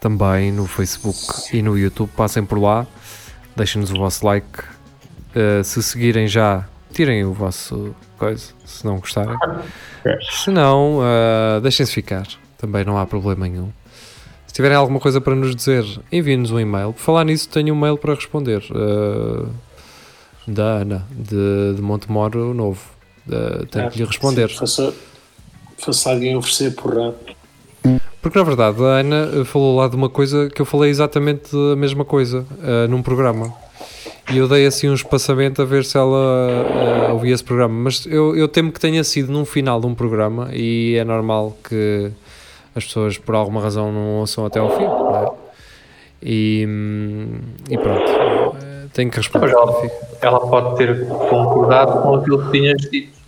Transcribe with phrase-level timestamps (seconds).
[0.00, 2.10] também no Facebook e no YouTube.
[2.16, 2.86] Passem por lá,
[3.56, 4.60] deixem-nos o vosso like.
[5.30, 9.36] Uh, se seguirem já, tirem o vosso coisa, se não gostarem.
[10.42, 12.26] Se não, uh, deixem-se ficar,
[12.58, 13.70] também não há problema nenhum.
[14.46, 16.92] Se tiverem alguma coisa para nos dizer, enviem-nos um e-mail.
[16.92, 18.62] Por falar nisso, tenho um e-mail para responder.
[18.70, 19.48] Uh,
[20.46, 22.80] da Ana, de, de Montemoro Novo.
[23.28, 24.50] Uh, tenho Ah, que lhe responder.
[24.50, 24.94] Sim, faça,
[25.78, 27.16] faça alguém oferecer porrada.
[28.22, 31.76] Porque na verdade a Ana falou lá de uma coisa que eu falei exatamente a
[31.76, 33.52] mesma coisa eh, num programa.
[34.30, 36.16] E eu dei assim um espaçamento a ver se ela
[37.08, 37.74] eh, ouvia esse programa.
[37.74, 41.56] Mas eu, eu temo que tenha sido num final de um programa e é normal
[41.66, 42.10] que
[42.76, 44.84] as pessoas por alguma razão não ouçam até ao fim.
[44.84, 45.50] é?
[46.22, 46.68] E,
[47.70, 48.10] e pronto.
[48.10, 49.50] Eh, Tenho que responder.
[49.50, 49.90] Ela,
[50.20, 53.19] ela pode ter concordado com aquilo que tinhas dito.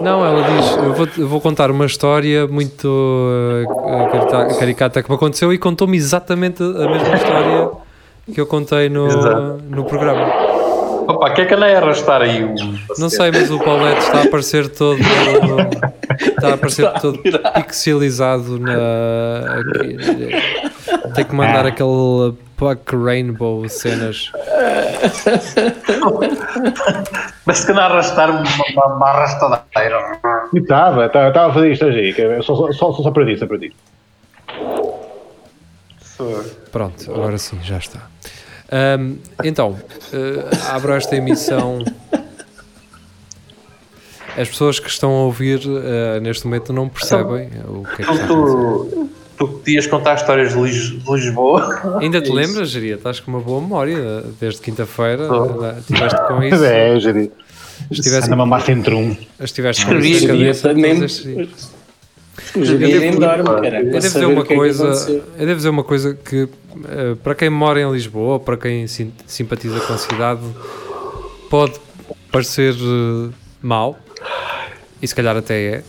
[0.00, 5.16] Não, ela diz: eu vou, eu vou contar uma história muito uh, caricata que me
[5.16, 7.70] aconteceu e contou-me exatamente a mesma história
[8.32, 9.62] que eu contei no, Exato.
[9.68, 10.26] no programa.
[11.06, 12.54] Opa, que é que anda a arrastar aí o.
[12.98, 14.98] Não sei, mas o Paulette está a aparecer todo.
[16.20, 17.18] Está a aparecer todo
[17.54, 18.72] pixelizado na.
[19.58, 20.69] aqui.
[21.14, 24.30] Tem que mandar aquele Puck Rainbow cenas.
[27.44, 30.18] Parece que a arrastar uma, uma, uma arrastadeira.
[30.54, 33.74] Estava, estava a fazer isto hoje, só, só, só, só para ti, só para ti.
[36.70, 38.00] Pronto, agora sim, já está.
[38.70, 39.76] Ahm, então,
[40.12, 41.82] eh, abro esta emissão.
[44.38, 48.12] As pessoas que estão a ouvir eh, neste momento não percebem o que é que
[48.12, 49.19] está a acontecer.
[49.40, 51.96] Tu, podias contar histórias de, Lis- de Lisboa.
[51.98, 52.34] Ainda te Isso.
[52.34, 52.96] lembras, Geria?
[52.96, 55.24] Estás com uma boa memória desde quinta-feira.
[55.24, 56.64] Eh, Estiveste com isso.
[56.64, 57.32] É, Jari.
[57.90, 59.16] Estiveste, a mamar sempre um.
[59.40, 61.00] estiveste com isso eu também-.
[62.54, 63.80] Eu devo- dorme, cara.
[63.80, 64.84] Eu para devo dizer uma é coisa,
[65.38, 66.48] eu devo dizer uma coisa que
[66.88, 70.40] eh, para quem mora em Lisboa, para quem sim- simpatiza com a cidade,
[71.48, 71.74] pode
[72.30, 73.30] parecer eh,
[73.62, 73.98] mau
[75.00, 75.82] e se calhar até é.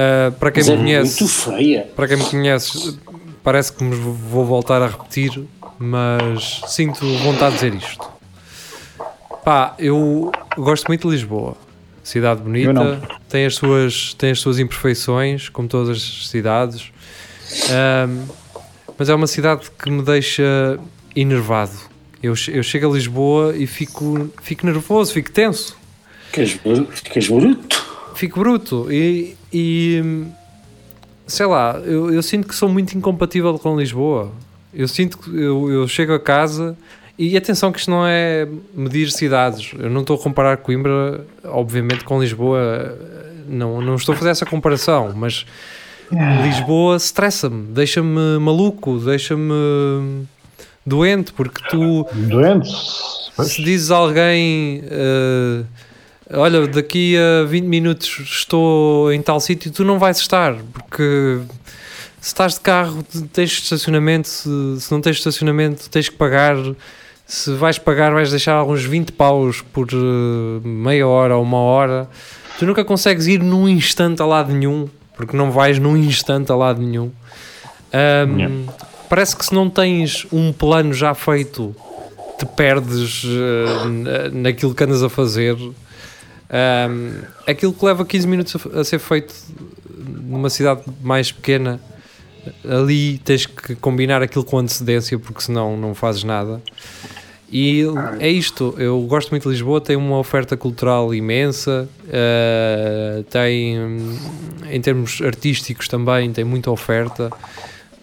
[0.00, 1.88] Eh, para quem Mas me é conhece, muito feia.
[1.96, 2.96] para quem me conhece,
[3.42, 5.42] parece que me vou voltar a repetir,
[5.76, 8.08] mas sinto vontade de dizer isto.
[9.44, 11.56] Pá, eu gosto muito de Lisboa.
[12.04, 16.92] Cidade bonita, tem as, suas, tem as suas imperfeições, como todas as cidades.
[17.70, 18.24] Ahm,
[18.96, 20.78] mas é uma cidade que me deixa
[21.16, 21.72] enervado.
[22.22, 25.76] Eu, eu chego a Lisboa e fico, fico nervoso, fico tenso
[26.30, 27.84] ficas bruto.
[28.14, 30.24] fico bruto e, e,
[31.26, 34.30] sei lá, eu, eu sinto que sou muito incompatível com Lisboa.
[34.72, 36.76] Eu sinto que eu, eu chego a casa
[37.18, 39.72] e atenção que isto não é medir cidades.
[39.78, 42.96] Eu não estou a comparar Coimbra, obviamente, com Lisboa.
[43.48, 45.46] Não, não estou a fazer essa comparação, mas
[46.42, 50.26] Lisboa estressa-me, deixa-me maluco, deixa-me
[50.84, 52.70] doente, porque tu Doentes.
[53.42, 55.62] se dizes a alguém eh,
[56.32, 61.38] olha, daqui a 20 minutos estou em tal sítio, tu não vais estar, porque
[62.20, 63.02] se estás de carro
[63.32, 64.48] tens estacionamento, se,
[64.80, 66.56] se não tens estacionamento tens que pagar,
[67.26, 72.08] se vais pagar vais deixar alguns 20 paus por eh, meia hora ou uma hora,
[72.58, 76.56] tu nunca consegues ir num instante a lado nenhum, porque não vais num instante a
[76.56, 77.10] lado nenhum.
[77.92, 78.66] Ahm,
[79.08, 81.74] Parece que se não tens um plano já feito
[82.38, 85.56] te perdes na- naquilo que andas a fazer.
[86.50, 89.34] Ahm, aquilo que leva 15 minutos a, a ser feito
[89.96, 91.80] numa cidade mais pequena,
[92.64, 96.62] ali tens que combinar aquilo com antecedência, porque senão não fazes nada.
[97.50, 97.82] E
[98.20, 103.76] é isto, eu gosto muito de Lisboa, tem uma oferta cultural imensa, eh, tem
[104.70, 107.30] em termos artísticos também, tem muita oferta,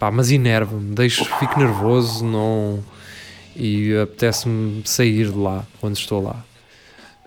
[0.00, 2.82] pá, mas enerva-me, deixo, fico nervoso, não
[3.54, 6.44] e apetece-me sair de lá quando estou lá.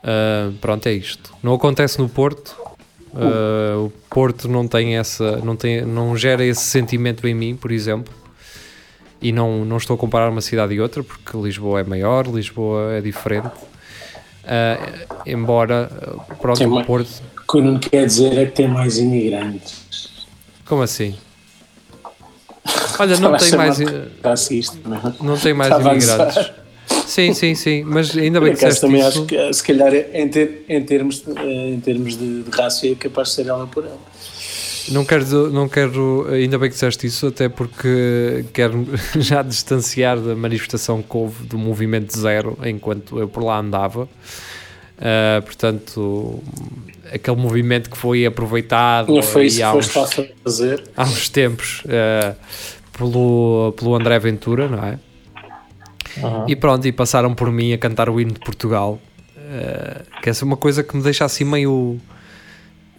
[0.03, 1.33] Ah, pronto, é isto.
[1.43, 2.55] Não acontece no Porto.
[3.15, 7.71] Ah, o Porto não tem essa, não tem, não gera esse sentimento em mim, por
[7.71, 8.13] exemplo.
[9.21, 12.93] E não, não estou a comparar uma cidade e outra, porque Lisboa é maior, Lisboa
[12.93, 13.49] é diferente.
[14.45, 14.77] Ah,
[15.25, 15.89] embora,
[16.39, 17.09] pronto, Tem o mais- Porto.
[17.47, 20.27] O que não quer dizer é que tem mais imigrantes.
[20.65, 21.15] Como assim?
[22.99, 23.79] Olha, não tem mais,
[24.23, 25.13] racista, não é?
[25.21, 26.51] não tem mais imigrantes.
[27.09, 29.07] Sim, sim, sim, mas ainda bem que disseste também isso.
[29.09, 32.87] acho que, se calhar, em, ter- em termos, de, eh, em termos de, de raça,
[32.87, 33.97] é capaz de ser ela por ela.
[34.91, 38.85] Não quero, não quero, ainda bem que disseste isso, até porque quero
[39.19, 44.07] já distanciar da manifestação que houve do movimento zero enquanto eu por lá andava.
[44.99, 46.43] Ah, portanto,
[47.11, 49.87] aquele movimento que foi aproveitado Não foi isso há, uns,
[50.43, 50.83] fazer.
[50.95, 52.35] há uns tempos ah,
[52.97, 54.99] pelo, pelo André Ventura, não é?
[56.47, 58.99] E pronto, e passaram por mim a cantar o hino de Portugal,
[59.37, 61.99] ah, que é uma coisa que me deixa assim meio.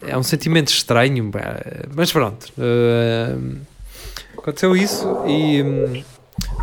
[0.06, 1.60] É um sentimento estranho, pá,
[1.94, 2.52] mas pronto.
[2.58, 3.36] ah,
[4.38, 6.02] aconteceu isso e hum,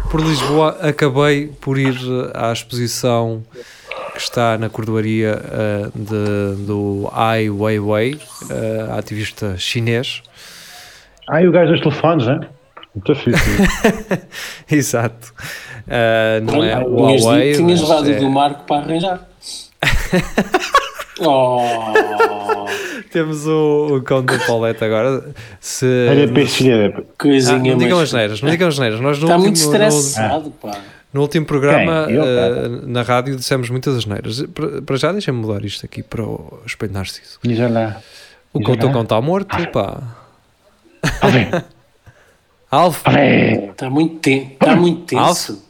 [0.10, 1.96] por Lisboa acabei por ir
[2.34, 3.44] à exposição
[4.14, 8.20] que está na cordoaria ah, de, do Ai Weiwei,
[8.50, 10.24] ah, ativista chinês.
[11.30, 12.40] Ah, e o gajo dos telefones, né?
[12.96, 13.40] Muito fixe.
[14.72, 15.34] Exato.
[15.90, 17.54] Ah, não é tinhas, Huawei.
[17.56, 19.28] tinhas mas levado é- o do Marco para arranjar.
[21.22, 22.66] oh,
[23.12, 25.24] Temos o, o cão do Paulette agora.
[25.60, 29.00] Se, Olha para filho da- Ah, coisinha não digam as neiras, não digam as neiras.
[29.00, 30.78] Nós no Está muito último, no, estressado, pá.
[31.14, 32.08] no último programa?
[32.10, 34.42] Eu, eh, na rádio dissemos muitas asneiras.
[34.54, 37.40] Para, para já deixem-me mudar isto aqui para o Espelho Narciso.
[37.44, 38.02] Diz lá.
[38.54, 38.94] O cão teu lá.
[38.94, 40.02] cão está morto, pá.
[41.22, 41.48] Alvin,
[42.70, 43.04] Alf.
[43.72, 44.52] Está muito, ten...
[44.54, 45.66] Está muito tenso.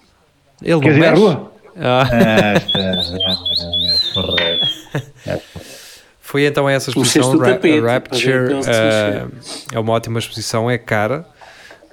[0.61, 1.21] Ele Queres não ir à mexe.
[1.21, 1.51] rua?
[1.79, 2.53] Ah, Ah,
[6.19, 8.53] foi então essa exposição Ra- tapete, Rapture.
[8.67, 9.25] eh,
[9.73, 11.25] é uma ótima exposição, é cara,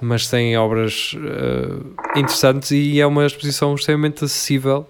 [0.01, 4.89] mas tem obras eh, interessantes e é uma exposição extremamente acessível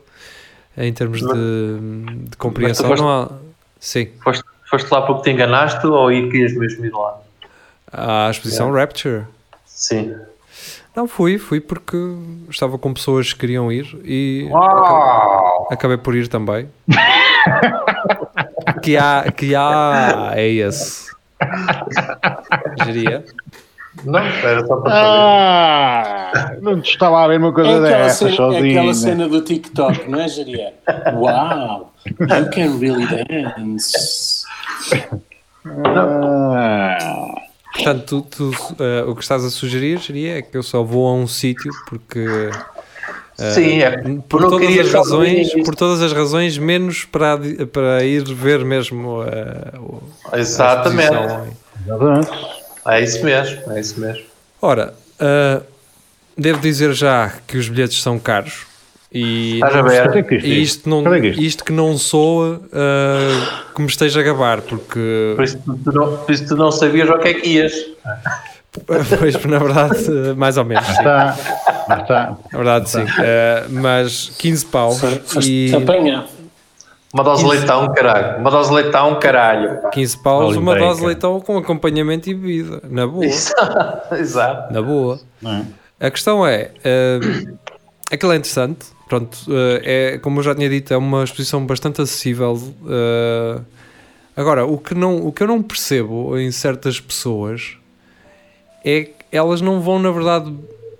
[0.76, 2.86] em termos de, de compreensão.
[2.86, 3.30] foste- Não há,
[3.78, 7.20] sim, Foste, foste lá porque te enganaste ou querias mesmo ir lá?
[7.92, 9.24] a exposição Rapture.
[9.66, 10.14] Sim.
[10.96, 11.96] Não, fui, fui porque
[12.48, 15.68] estava com pessoas que queriam ir e Uau!
[15.70, 16.68] acabei por ir também.
[18.82, 21.12] que há, que há, é esse.
[22.84, 23.24] Geria.
[24.04, 25.06] Não, era só para saber.
[25.06, 28.70] Ah, não te estava a ver uma É coisa aquela, dessas cena, é sozinho.
[28.78, 30.74] aquela cena do TikTok, não é, Jaria?
[31.14, 34.44] Wow, you can really dance.
[35.84, 36.98] Ah,
[37.74, 41.08] Portanto, tu, tu, eh, o que estás a sugerir, Geria, é que eu só vou
[41.08, 42.24] a um sítio porque
[43.36, 43.90] Sim, é.
[44.28, 47.36] por não todas as razões, por todas as razões, menos para,
[47.72, 51.12] para ir ver mesmo eh, Exatamente.
[51.84, 52.30] exatamente.
[52.86, 54.24] É isso mesmo, é isso mesmo.
[54.62, 54.94] Ora,
[56.38, 58.66] devo dizer já que os bilhetes são caros
[59.14, 60.24] e, Estás a é ver?
[60.24, 61.42] que isto e não, é que isto?
[61.42, 66.16] isto que não soa ah, que me esteja a gabar, porque Por isso, tu não,
[66.16, 67.72] por isso tu não sabias o que é que ias.
[68.84, 70.88] pois, na verdade, mais ou menos.
[70.88, 71.36] Está,
[71.90, 72.36] está.
[72.52, 73.04] Na verdade, sim.
[73.18, 76.26] Ah, mas 15 paus e Foste apanhar.
[77.12, 78.38] Uma dose de leitão, caralho.
[78.38, 79.90] Uma dose de leitão, caralho.
[79.92, 84.14] 15 paus, uma dose de leitão com acompanhamento e bebida, na boa, Exato.
[84.18, 84.72] Exato.
[84.72, 85.20] na boa.
[86.00, 86.06] É?
[86.08, 87.56] A questão é, uh,
[88.12, 92.00] aquilo é interessante, pronto, uh, é, como eu já tinha dito, é uma exposição bastante
[92.00, 92.54] acessível.
[92.54, 93.64] uh,
[94.36, 97.76] agora, o que, não, o que eu não percebo em certas pessoas
[98.84, 100.52] é que elas não vão, na verdade,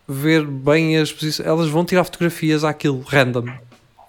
[0.09, 3.45] ver bem a exposição, elas vão tirar fotografias àquilo, random,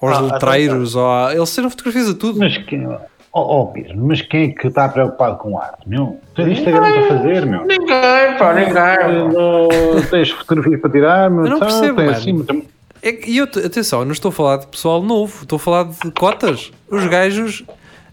[0.01, 2.39] aos Ah, letreiros, ou a, eles tiram fotografias a tudo.
[2.39, 2.97] Mas quem, oh,
[3.33, 6.19] oh, Pedro, mas quem é que está preocupado com arte, meu?
[6.35, 7.65] Tens Instagram para fazer, meu?
[7.65, 9.33] Ninguém, pá, ninguém.
[9.33, 11.45] Não tens fotografias para tirar, meu?
[11.45, 12.41] Eu não Então, percebo, tens mano.
[12.41, 12.67] assim,
[13.05, 16.11] E eu, atenção, eu não estou a falar de pessoal novo, estou a falar de
[16.11, 16.71] cotas.
[16.89, 17.63] Os gajos,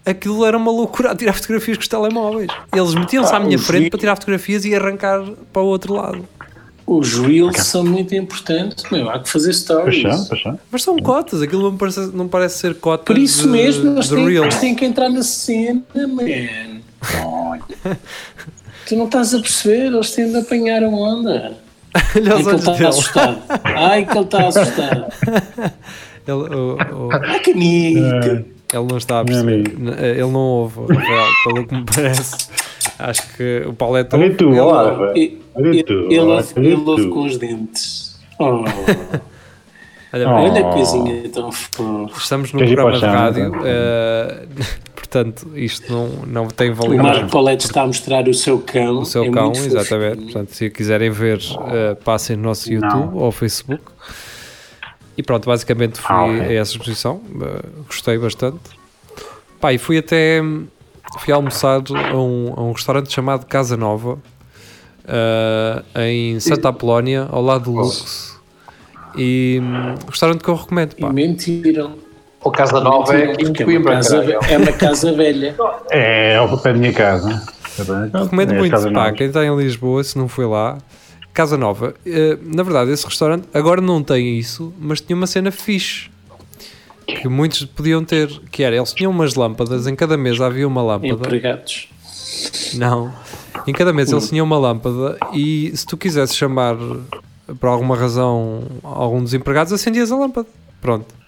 [0.04, 2.48] aquilo era uma loucura a tirar fotografias com os telemóveis.
[2.76, 6.28] Eles metiam-se à minha frente para tirar fotografias e arrancar para o outro lado.
[6.86, 9.08] Os reels são muito importantes, meu.
[9.08, 10.28] Há que fazer stories.
[10.70, 14.10] Mas são cotas, aquilo não parece, não parece ser cotas Por isso de, mesmo, nós
[14.10, 16.82] temos, têm que entrar na cena, man.
[17.24, 17.62] Olha.
[18.86, 21.61] tu não estás a perceber, eles têm de apanhar a onda.
[22.16, 23.38] Olha Ai, que ele está assustado.
[23.64, 25.04] Ai, que ele está assustado.
[26.24, 28.44] Ele, o- o- Ai, canito.
[28.72, 29.64] ele não está a perceber.
[30.00, 32.46] Ele não ouve, Rafael, pelo que me parece.
[32.96, 34.20] Acho que o Paulo é tão.
[34.20, 35.12] Olha tu, ele- olha.
[35.18, 37.10] Ele, ele, ouve- ele ouve tu.
[37.10, 38.20] com os dentes.
[38.38, 38.44] Oh,
[40.12, 40.32] olha, Oh.
[40.34, 42.16] olha a coisinha tão fofa.
[42.18, 43.60] Estamos num programa de rádio, então?
[45.12, 47.08] portanto, isto não, não tem O validade.
[47.08, 49.00] Marco Paulette está a mostrar o seu cão.
[49.00, 49.66] o seu é cão, fofo.
[49.66, 50.22] exatamente.
[50.24, 51.38] Portanto, se quiserem ver,
[51.68, 53.82] eh, passem no nosso YouTube ou Facebook.
[55.16, 56.40] E pronto, basicamente fui Ah, ok.
[56.40, 58.60] a essa exposição, eh, gostei bastante.
[59.60, 60.40] Pá, e fui até
[61.18, 64.18] fui almoçar a um, a um restaurante chamado Casa Nova,
[65.06, 68.32] ah, em Santa Apolónia, ao lado do Lux.
[69.16, 70.94] E hum, restaurante que eu recomendo.
[70.96, 71.12] E Pá.
[71.12, 71.96] mentiram.
[72.44, 75.54] O Casa Nova é aqui em porque é uma Coimbra, casa, é uma casa velha.
[75.90, 77.42] É ao pé da minha casa.
[78.12, 80.78] Recomendo É, muito, pá, quem está em Lisboa, se não foi lá,
[81.32, 81.94] Casa Nova.
[82.04, 86.10] Eh, na verdade, esse restaurante agora não tem isso, mas tinha uma cena fixe.
[87.06, 90.82] Que muitos podiam ter, que era, eles tinham umas lâmpadas, em cada mesa havia uma
[90.82, 91.14] lâmpada.
[91.14, 91.88] Empregados.
[92.74, 93.12] Não.
[93.66, 96.76] Em cada mesa eles tinham uma lâmpada e se tu quisesse chamar
[97.58, 100.48] por alguma razão algum dos empregados, acendias a lâmpada.
[100.80, 101.21] Pronto.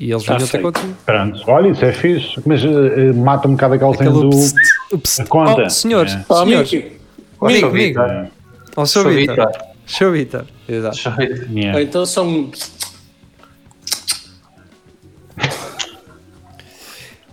[0.00, 0.64] E eles vinham ter feito.
[0.72, 0.94] contigo.
[1.06, 2.40] Pronto, olha, isso é fixe.
[2.46, 4.28] Mas eh, mata um bocado aquela cena do.
[4.30, 5.20] psst.
[5.22, 5.62] a conta.
[5.66, 6.22] Oh, senhores, É.
[6.22, 6.86] Senhores, amigo.
[6.86, 6.96] amigo,
[7.40, 7.70] Ô, amigo.
[7.70, 8.30] Vitor.
[10.68, 10.96] Exato.
[11.52, 11.76] Yeah.
[11.78, 12.50] Ou então são.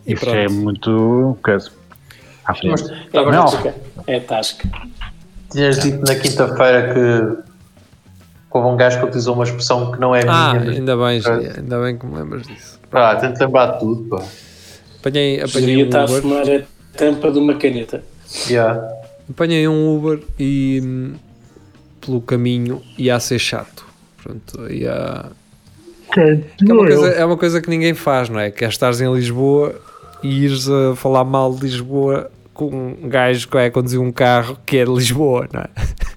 [0.05, 0.35] E Isso pronto.
[0.37, 1.37] é muito.
[1.43, 1.71] coisa.
[2.45, 2.83] À frente.
[3.13, 3.45] É Não.
[3.45, 3.75] tasca.
[4.07, 4.69] É tasca.
[5.51, 7.49] Tinhas dito na quinta-feira que
[8.51, 10.65] houve um gajo que utilizou uma expressão que não é Ah, minha.
[10.65, 11.22] mas- ainda bem,
[11.58, 12.79] ainda bem que me lembras disso.
[12.89, 14.24] Pá, tento lembrar de tudo, pá.
[15.00, 16.62] Apanhei, apanhei um estar a Uber, fumar a
[16.98, 18.03] tampa de uma caneta.
[18.48, 18.88] Yeah.
[19.29, 21.13] apanhei um Uber e hum,
[22.01, 23.86] pelo caminho ia a ser chato.
[24.22, 25.25] Pronto, ia...
[26.18, 28.50] É, uma coisa, é uma coisa que ninguém faz, não é?
[28.51, 29.75] Que é estares em Lisboa
[30.24, 32.65] e ires a falar mal de Lisboa com
[33.01, 35.68] um gajo que vai conduzir um carro que é de Lisboa, não é?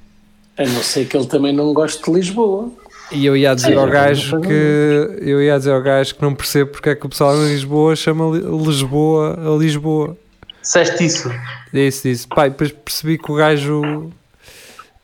[0.63, 2.71] A não ser que ele também não goste de Lisboa.
[3.11, 6.35] E eu ia dizer ao Sim, gajo que eu ia dizer ao gajo que não
[6.35, 10.17] percebo porque é que o pessoal em Lisboa chama Li- Lisboa a Lisboa.
[10.63, 11.31] Disseste isso?
[11.73, 12.27] Disse, disse.
[12.27, 14.11] Pai, depois percebi que o gajo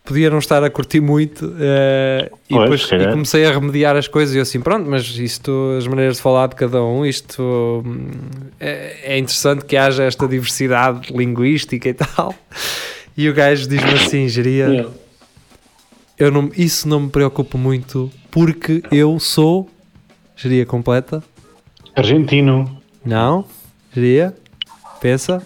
[0.04, 4.08] podia não estar a curtir muito eh, e Pois, depois e comecei a remediar as
[4.08, 7.42] coisas e eu assim, pronto, mas isto, as maneiras de falar de cada um, isto
[7.84, 8.08] hum,
[8.58, 12.34] é, é interessante que haja esta diversidade linguística e tal.
[13.14, 14.86] E o gajo diz-me assim, geria,
[16.18, 19.68] eu não, isso não me preocupa muito porque eu sou
[20.36, 21.22] geria completa?
[21.96, 22.80] Argentino.
[23.04, 23.44] Não?
[23.92, 24.36] Geria?
[25.00, 25.42] Pensa?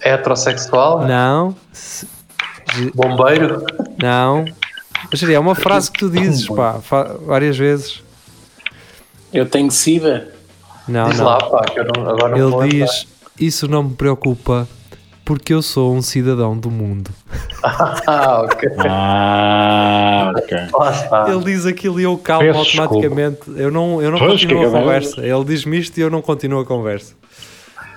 [0.00, 1.06] É heterossexual?
[1.06, 1.54] Não?
[1.72, 2.06] Se-
[2.74, 3.64] ge- Bombeiro?
[4.02, 4.44] Não.
[5.10, 6.80] Mas seria uma frase que tu dizes, pá,
[7.26, 8.02] várias vezes.
[9.32, 10.34] eu tenho sida.
[10.88, 11.26] Não, Diz não.
[11.26, 13.06] lá, pá, que eu não, agora não vou Ele diz:
[13.38, 14.68] Isso não me preocupa
[15.30, 17.08] porque eu sou um cidadão do mundo.
[17.62, 18.68] Ah, ok.
[18.80, 20.58] Ah, ok.
[21.32, 23.38] Ele diz aquilo e eu calmo Peço automaticamente.
[23.54, 24.80] Eu não, eu não Pois, continuo que a é que é?
[24.80, 25.20] conversa.
[25.24, 27.14] Ele diz-me isto e eu não continuo a conversa.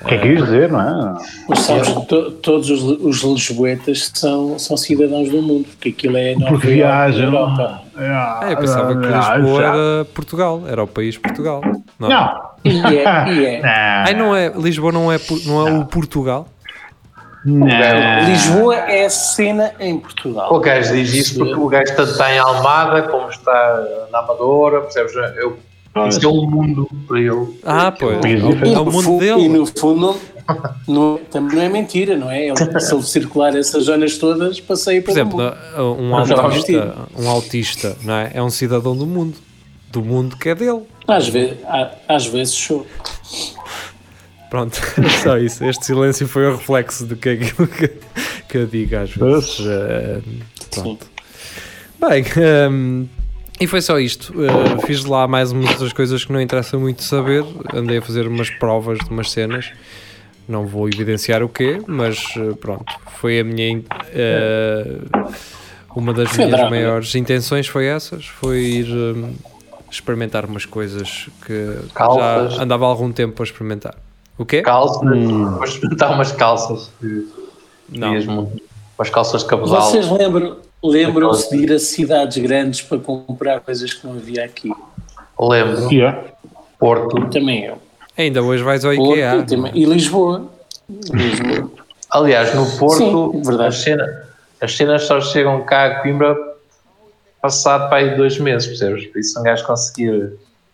[0.03, 1.17] O que é que quis dizer, não é?
[1.47, 6.51] Que to- todos os, os lisboetas são, são cidadãos do mundo, porque aquilo é Nova
[6.51, 7.23] Porque viajam.
[7.33, 7.81] Europa.
[7.97, 9.67] Ah, eu pensava que Ah, Lisboa já.
[9.69, 11.61] era Portugal, era o país Portugal.
[11.99, 12.09] Não.
[12.09, 12.53] Não.
[12.63, 13.61] E é, e é.
[14.05, 16.47] Ai, não é, Lisboa não é, não é o Portugal?
[17.45, 17.67] Não.
[18.29, 20.53] Lisboa é a cena em Portugal.
[20.53, 24.81] O gajo diz isso porque o gajo tanto está em Almada como está na Amadora,
[24.81, 25.13] percebes?
[25.37, 25.57] Eu,
[26.07, 27.59] isso é um mundo para ele.
[27.65, 28.15] Ah, pois.
[28.23, 29.41] É o- é o mundo dele.
[29.41, 30.15] E no fundo,
[30.87, 32.47] não, também não é mentira, não é?
[32.47, 36.01] Ele, se ele circular essas zonas todas, passeia Por pelo exemplo, mundo.
[36.01, 38.31] um autista, um autista não é?
[38.33, 39.35] é um cidadão do mundo.
[39.91, 40.81] Do mundo que é dele.
[41.07, 41.57] Às vezes,
[42.07, 42.87] às vezes sou.
[44.53, 45.65] Pronto, é só isso.
[45.65, 47.87] Este silêncio foi o reflexo do que é aquilo que,
[48.47, 49.57] que eu digo às vezes.
[49.65, 50.19] Eh,
[50.69, 51.07] pronto.
[51.99, 53.05] Bem, ehm,
[53.59, 54.31] e foi só isto.
[54.43, 57.43] Eh, fiz lá mais umas outras coisas que não interessa muito saber.
[57.73, 59.71] Andei a fazer umas provas de umas cenas.
[60.47, 62.93] Não vou evidenciar o quê, mas eh, pronto.
[63.19, 63.67] Foi a minha.
[63.69, 64.99] in- eh,
[65.95, 66.69] uma das Foi minhas drama.
[66.69, 68.27] maiores intenções foi essas.
[68.27, 69.31] Foi ir ehm,
[69.89, 72.53] experimentar umas coisas que Calças.
[72.53, 73.95] já andava há algum tempo a experimentar.
[74.43, 74.61] O quê?
[74.61, 77.27] Calças, vou experimentar umas calças que
[77.89, 78.11] Não.
[78.11, 78.61] muito.
[78.99, 79.81] Umas calças de cabedal.
[79.81, 84.69] Vocês lembram, lembram-se de ir a cidades grandes para comprar coisas que não havia aqui?
[85.39, 85.89] Lembro.
[85.89, 86.21] Yeah.
[86.77, 87.29] Porto.
[87.29, 87.77] Também eu.
[88.17, 89.43] Ainda hoje vais ao Porto, IKEA.
[89.43, 90.45] também- e Lisboa.
[90.89, 91.71] Lisboa.
[92.11, 93.69] Aliás, no Porto, Sim, verdade.
[93.69, 94.23] as, cena-
[94.59, 96.35] as cenas só chegam cá a Coimbra
[97.41, 99.07] passado para aí dois meses, percebes?
[99.07, 100.33] Por isso, se um gajo conseguir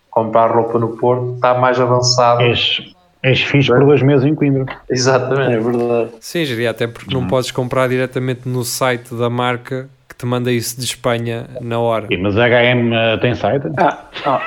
[0.09, 2.41] comprar roupa no Porto, está mais avançado.
[2.41, 2.81] És,
[3.21, 4.65] és fixe por dois meses em Coimbra.
[4.89, 5.53] Exatamente.
[5.53, 6.09] É verdade.
[6.19, 10.51] Sim, diria até porque não podes comprar diretamente no site da marca que te manda
[10.51, 12.07] isso de Espanha na hora.
[12.09, 13.67] E, mas a HM eh, tem site?
[13.77, 14.41] Ah, ah.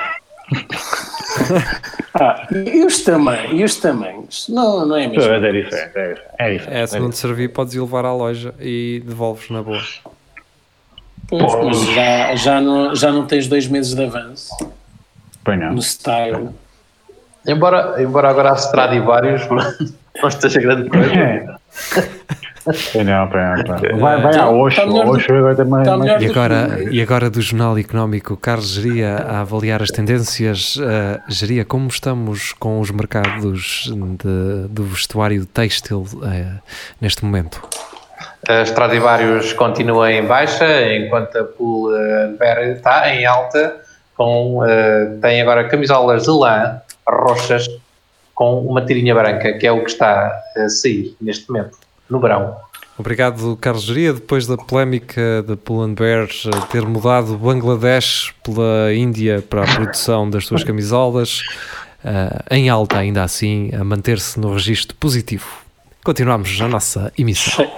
[2.19, 3.51] ah, e os tamanhos?
[3.53, 4.47] E os tamanhos?
[4.49, 5.31] Não, não é mesmo.
[5.31, 5.97] É diferente.
[5.97, 6.77] É, é diferente.
[6.77, 9.81] É, se não te servir, podes ir levar à loja e devolves na boa.
[11.27, 14.53] Pois, mas já, já, não, já não tens dois meses de avanço
[15.43, 15.73] Pois não.
[15.73, 16.49] no style.
[17.47, 19.41] Embora, embora agora a Stradivarius
[20.21, 21.13] não esteja grande coisa.
[21.13, 21.45] É.
[23.03, 23.97] Não, pera, pera.
[23.97, 25.85] Vai, vai à Oxo, Tá agora tem mais.
[25.85, 30.77] tá mais- E agora, e agora do Jornal Económico, Carlos Geria a avaliar as tendências.
[30.77, 36.59] Uh, Geria, como estamos com os mercados de- do vestuário têxtil uh,
[37.01, 37.61] neste momento?
[38.47, 43.75] A Stradivarius continua em baixa, enquanto a Pool uh, está em alta,
[44.15, 47.67] com, uh, tem agora camisolas de lã roxas
[48.33, 51.77] com uma tirinha branca, que é o que está a sair neste momento,
[52.09, 52.55] no verão.
[52.97, 54.13] Obrigado, Carlos Geria.
[54.13, 60.29] Depois da polémica da Pull Bear uh, ter mudado Bangladesh pela Índia para a produção
[60.29, 61.39] das suas camisolas,
[62.05, 65.47] uh, em alta ainda assim, a manter-se no registro positivo.
[66.03, 67.65] Continuamos a nossa emissão.
[67.65, 67.71] Che-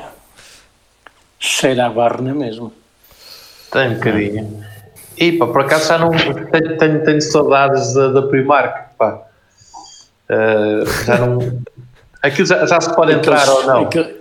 [1.40, 2.72] Cheira a barro na mesma.
[3.72, 4.66] Tem um bocadinho.
[5.18, 9.22] E pá, por acaso já não tenho, tenho, tenho saudades da, da Primark, pá.
[10.30, 11.62] Uh, já não.
[12.22, 13.82] Aquilo já, já se pode entrar ou não.
[13.84, 14.16] Aquele,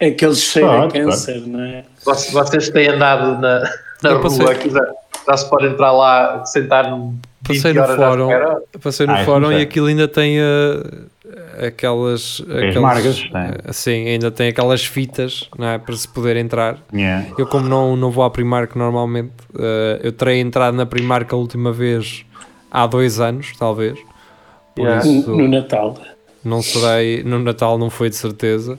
[0.00, 1.84] aquele cheiro Ah, a câncer, não é?
[2.04, 3.60] Vocês, vocês têm andado na,
[4.02, 4.92] na Eu rua, passei- aquilo já,
[5.28, 7.18] já se pode entrar lá, sentar num
[7.48, 8.28] 20 Passei no fórum,
[8.80, 11.06] passei no Ah, isso fórum e aquilo ainda tem uh,
[11.66, 13.54] aquelas, aquelas marcas, né?
[13.68, 16.78] uh, sim, ainda tem aquelas fitas não é, para se poder entrar.
[16.92, 17.26] Yeah.
[17.38, 21.36] Eu como não, não vou à Primark normalmente, uh, eu terei entrado na Primark a
[21.36, 22.24] última vez
[22.70, 23.98] há dois anos, talvez.
[24.74, 25.06] Por Yeah.
[25.06, 25.98] isso No Natal.
[26.44, 28.78] não serei, no Natal não foi de certeza.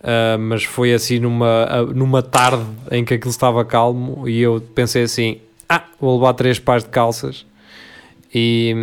[0.00, 5.04] Uh, mas foi assim numa, numa tarde em que aquilo estava calmo e eu pensei
[5.04, 7.46] assim: ah, vou levar três pares de calças
[8.34, 8.74] e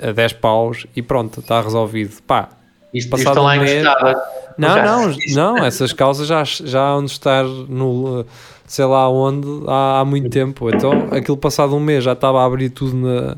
[0.00, 2.20] a 10 paus e pronto, está resolvido.
[2.26, 2.48] Pá,
[2.92, 3.84] Isto, isto Passado estão lá um mês-
[4.56, 5.16] não, não,
[5.56, 8.24] não, essas calças já, já hão de estar no
[8.66, 10.68] sei lá onde há, há muito tempo.
[10.74, 13.36] Então aquilo passado um mês já estava a abrir tudo na,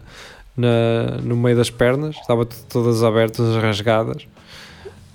[0.57, 4.27] na- no meio das pernas, estava todas abertas, rasgadas.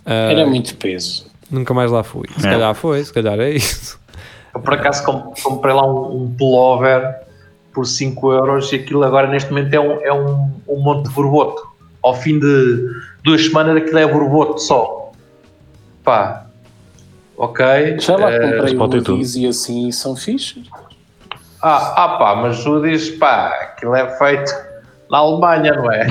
[0.06, 1.26] Ah, Era muito peso.
[1.50, 2.28] Nunca mais lá fui.
[2.40, 2.52] Se É.
[2.52, 4.00] calhar foi, se calhar é isso.
[4.54, 7.16] Eu por acaso com- comprei lá um, um pullover
[7.76, 11.14] por 5 euros e aquilo agora neste momento é um, é um, um monte de
[11.14, 11.62] borboto.
[12.02, 12.90] Ao fim de
[13.24, 15.12] duas semanas aquilo é borboto só.
[16.04, 16.46] Pá,
[17.38, 18.00] ok.
[18.00, 19.14] Já lá eh, comprei o.
[19.16, 20.64] Udis e assim são fixes.
[21.62, 24.54] ah, ah pá, mas o diz, pá, aquilo é feito
[25.12, 26.08] na Alemanha, não é?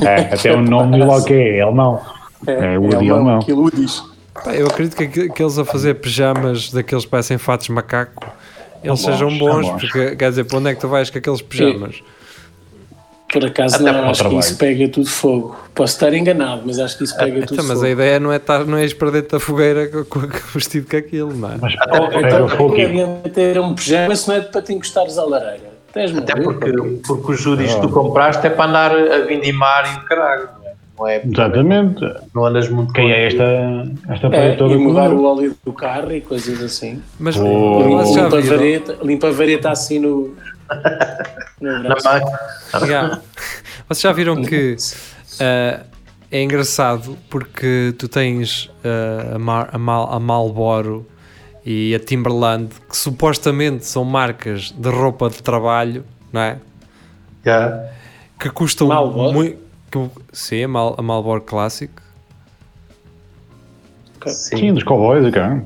[0.00, 2.00] É, até o nome logo é, ele não.
[2.46, 3.38] É, o Woody alemão, alemão.
[3.38, 4.02] Aquilo Udis.
[4.46, 8.26] Eu acredito que aqu- aqueles a fazer pijamas daqueles que parecem fatos macaco,
[8.82, 9.80] eles São sejam bons, bons, bons.
[9.80, 12.02] porque quer dizer, para onde é que tu vais com aqueles pijamas?
[13.32, 14.38] Por acaso Até não, o acho que trabalho.
[14.40, 15.56] isso pega tudo fogo.
[15.74, 17.86] Posso estar enganado, mas acho que isso pega tudo Então, mas fogo.
[17.86, 20.20] a ideia não é estar, não é dentro da fogueira com, com,
[20.54, 21.56] vestido com aquilo, não é?
[21.60, 25.18] Mas Oh, pega então, fogo que ter um pijama se não é para te encostares
[25.18, 25.76] à lareira?
[26.18, 26.72] Até porque,
[27.06, 30.48] porque os judis que tu compraste é para andar a vindimar e o caralho,
[30.98, 31.22] não é?
[31.24, 32.00] Exatamente.
[32.34, 33.44] não andas muito Quem é esta,
[34.08, 37.02] esta É, toda e mudar o óleo do carro e coisas assim.
[37.18, 37.82] Mas Oh.
[37.86, 40.34] limpa, a vareta, limpa a vareta assim no.
[41.60, 41.96] no Na.
[42.86, 43.20] Já.
[43.88, 44.76] Vocês já viram que
[45.40, 45.80] ah,
[46.30, 51.06] é engraçado porque tu tens ah, a, Mar, a, Mal, a Marlboro
[51.64, 56.58] e a Timberland que supostamente são marcas de roupa de trabalho, não é?
[57.44, 57.84] Já.
[58.38, 58.88] Que custam
[60.00, 60.22] Muito.
[60.32, 61.90] Sim, a, Mal, a Marlboro Classic.
[64.26, 65.60] Sim, dos cowboys, e cá.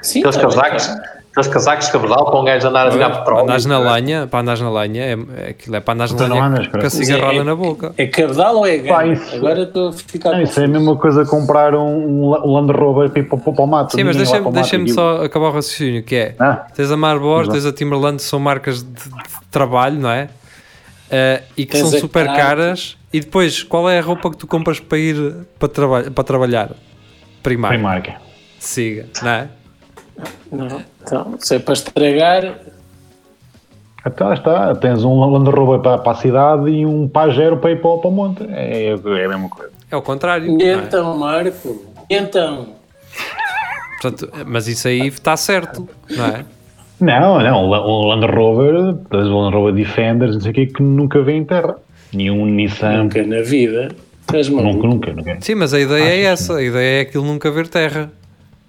[0.00, 1.02] Sim, Aqueles bem, casacos, tá.
[1.30, 3.42] aqueles casacos de cabedal para um gajo andar a Para petróleo.
[3.44, 6.28] andares na lenha, para andares na lenha, é, é, aquilo é para andares na Então
[6.28, 6.90] não lenha andas, com a cara.
[6.90, 7.94] cigarrada é- na boca.
[7.98, 8.76] É cabedal ou é
[9.12, 10.30] isso- Agora estou a ficar.
[10.32, 13.62] Não, isso é a mesma coisa comprar um, um Land Rover para ir para, para
[13.64, 13.92] o mato.
[13.94, 14.94] Sim, mas deixa-me o deixa aquilo.
[14.94, 16.96] só acabar o raciocínio, que é, Ah, tens a
[17.42, 17.52] Exato.
[17.52, 19.10] tens a Timberland, são marcas de, de
[19.50, 20.30] trabalho, não é?
[21.14, 22.96] Eh, e que Tens são a super caras.
[23.12, 26.70] E depois, qual é a roupa que tu compras para ir para, traba para trabalhar?
[27.42, 27.76] Primário.
[27.76, 28.14] Tem marca.
[28.58, 29.48] Siga, não é?
[30.50, 32.54] Não, então, se é para estragar,
[34.06, 37.72] Então lá está, tens um Land Rover para, para a cidade e um Pajero para
[37.72, 38.44] ir para, o- para o monte.
[38.50, 39.70] É, é a mesma coisa.
[39.90, 40.58] É o contrário.
[40.60, 40.74] e é?
[40.74, 42.76] então, Marco, e então.
[44.00, 46.44] Portanto, mas isso aí está certo, não é?
[47.02, 50.82] Não, não, o Land Rover, tens o Land Rover Defenders, não sei o que, que
[50.82, 51.76] nunca vem em terra.
[52.14, 53.88] Nenhum Nissan, Nunca na vida.
[54.32, 55.36] Nunca, nunca, nunca.
[55.40, 56.56] Sim, mas a ideia é essa.
[56.56, 58.10] A ideia é aquilo nunca ver terra,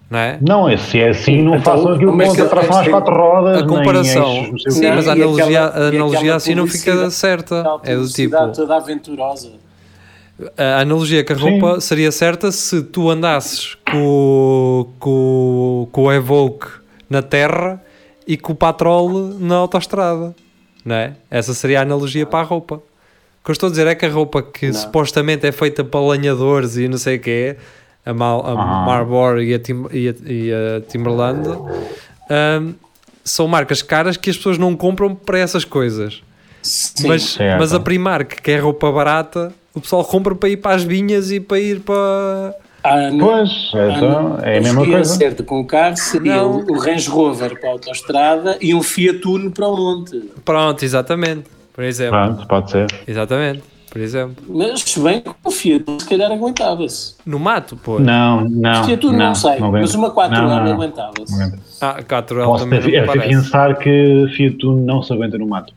[0.10, 0.38] não é?
[0.42, 3.62] Não, é- se é assim, não Então, façam aquilo com que- tração às quatro rodas,
[3.62, 4.34] A comparação.
[4.34, 4.92] eixos, Sim, quê.
[4.92, 7.64] mas a analogia, aquela- a analogia assim não fica certa.
[7.84, 8.36] É do tipo.
[8.52, 9.52] toda aventurosa.
[10.58, 11.42] A analogia com a Sim.
[11.60, 16.68] roupa seria certa se tu andasses com, com, com o Evoque
[17.10, 17.80] na terra
[18.28, 19.10] e com o Patrol
[19.40, 20.36] na autostrada,
[20.86, 21.14] não é?
[21.30, 22.76] Essa seria a analogia para a roupa.
[22.76, 24.74] O que eu estou a dizer é que a roupa que Não.
[24.74, 27.58] supostamente é feita para lenhadores e não sei o quê,
[28.06, 28.56] a, Mal, a.
[28.56, 31.50] Marlboro e a, Tim, e a, e a Timberland,
[32.30, 32.74] ahm,
[33.24, 36.22] são marcas caras que as pessoas não compram para essas coisas.
[36.62, 37.08] Sim.
[37.08, 37.60] mas, certo.
[37.60, 41.32] mas a Primark, que é roupa barata, o pessoal compra para ir para as vinhas
[41.32, 42.56] e para ir para.
[43.14, 44.38] Não- Pois, então, não.
[44.40, 45.16] é a mesma coisa.
[45.16, 46.58] certa com o carro seria Não.
[46.58, 50.18] o o Range Rover para a autostrada e um Fiat Uno para o monte.
[50.44, 51.44] Pronto, exatamente.
[51.74, 52.12] Por exemplo.
[52.20, 52.88] Pronto, pode ser.
[53.08, 53.64] Exatamente.
[53.90, 54.44] Por exemplo.
[54.50, 57.16] Mas se bem que o Fiat se calhar aguentava-se.
[57.26, 58.00] No mato, pô.
[58.00, 58.84] Não, O não.
[58.84, 59.72] Fiat Uno não, sei, aguento.
[59.72, 61.32] mas uma 4 Não, horas não, aguentava-se.
[61.38, 61.62] não aguento.
[61.80, 63.28] Ah, 4L Posso também ter, não parece.
[63.30, 65.74] pensar que Fiat Uno não se aguenta no mato.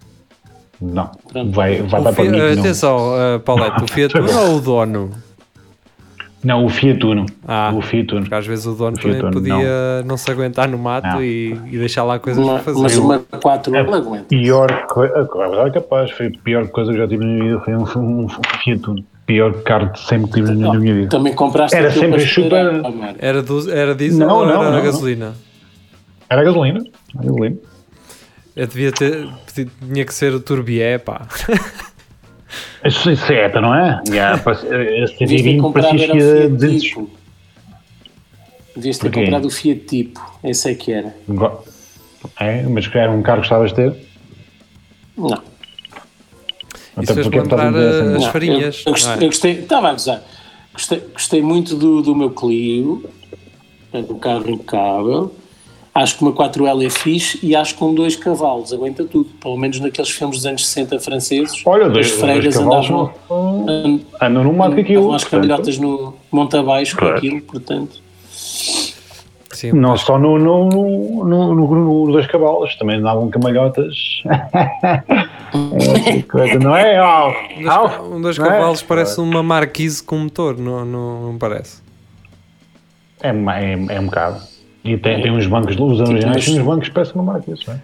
[0.80, 1.10] Não.
[1.32, 1.52] Pronto.
[1.52, 2.60] Vai, vai O dar para que não.
[2.60, 2.96] Atenção,
[3.36, 5.10] uh, Paulette, o Fiat Uno ou o dono?
[6.44, 7.26] Não, o Fiat Uno.
[7.46, 7.72] Ah.
[7.74, 8.22] O Fiat Uno.
[8.22, 10.16] Porque às vezes o dono O também Uno, podia não.
[10.16, 11.22] se aguentar no mato Não.
[11.22, 13.00] e, e deixar lá coisas Uma- para mas fazer.
[13.00, 14.24] uma 4 horas aguenta.
[14.28, 17.74] Pior é capaz, foi a pior coisa que eu já tive na minha vida, foi
[17.74, 18.28] um, um
[18.62, 19.04] Fiat Uno.
[19.26, 21.08] Pior carro de sempre que tive na, minha vida.
[21.08, 22.24] Também compraste Era sempre
[22.94, 23.16] mano.
[23.18, 24.82] Era, do, era diesel Não, ou não, era não.
[24.84, 25.34] gasolina?
[26.30, 26.78] Era gasolina.
[27.14, 27.56] Era gasolina.
[28.54, 29.28] Eu devia ter.
[29.52, 31.26] Tinha que ser o Turbié, pá.
[32.84, 34.02] Isso, isso é não é?
[34.08, 36.82] Yeah, 120 comprado parecia era que Fiat 200.
[36.82, 37.10] Tipo.
[38.76, 40.20] Devias ter comprado o Fiat Tipo.
[40.44, 41.16] Esse é que era.
[42.38, 43.96] É, mas que era um carro que gostavas de ter?
[45.16, 45.42] Não.
[47.02, 48.84] Isso fez-me porque a dizer uh, assim, as Não, farinhas.
[48.86, 49.16] Eu, eu é?
[49.16, 50.22] eu gostei- estava a gozar.
[50.72, 53.04] Gostei, gostei muito do, do meu Clio,
[53.90, 55.34] portanto, um carro impecável.
[55.96, 59.30] Acho que uma 4L é fixe e acho que com dois cavalos aguenta tudo.
[59.40, 61.62] Pelo menos naqueles filmes dos anos 60 franceses.
[61.64, 65.04] Olha, dois, as dois freiras cavalos andavam, não- andam no mato com aquilo.
[65.08, 67.16] portanto, cambalhotas no monte abaixo com Claro.
[67.16, 68.02] aquilo, portanto.
[69.52, 73.94] Sim, Não só no, no, no, no, no, no dois cavalos, também andavam camalhotas.
[75.56, 77.00] É, coisa, não é?
[77.56, 78.04] Um dos, au.
[78.16, 78.42] um dos é?
[78.42, 81.80] cavalos parece uma marquise com motor, não, não, não parece?
[83.22, 84.42] É, é, é um bocado.
[84.86, 87.50] E tem, tem uns bancos, os originais mas- têm uns bancos que parecem uma marca,
[87.50, 87.80] isso, não é?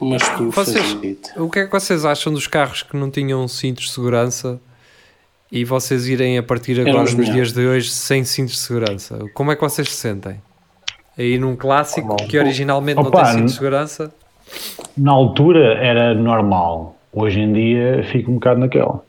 [0.00, 0.64] Uma estufa.
[0.64, 0.96] Vocês-.
[1.36, 4.58] O que é que vocês acham dos carros que não tinham cintos de segurança
[5.52, 9.18] e vocês irem a partir agora nos dias de hoje sem cintos de segurança?
[9.34, 10.40] Como é que vocês se sentem?
[11.18, 14.10] Aí num clássico que originalmente não Opa, tem cinto de segurança,
[14.96, 16.96] Na altura era normal.
[17.12, 19.04] Hoje em dia fica um bocado naquela.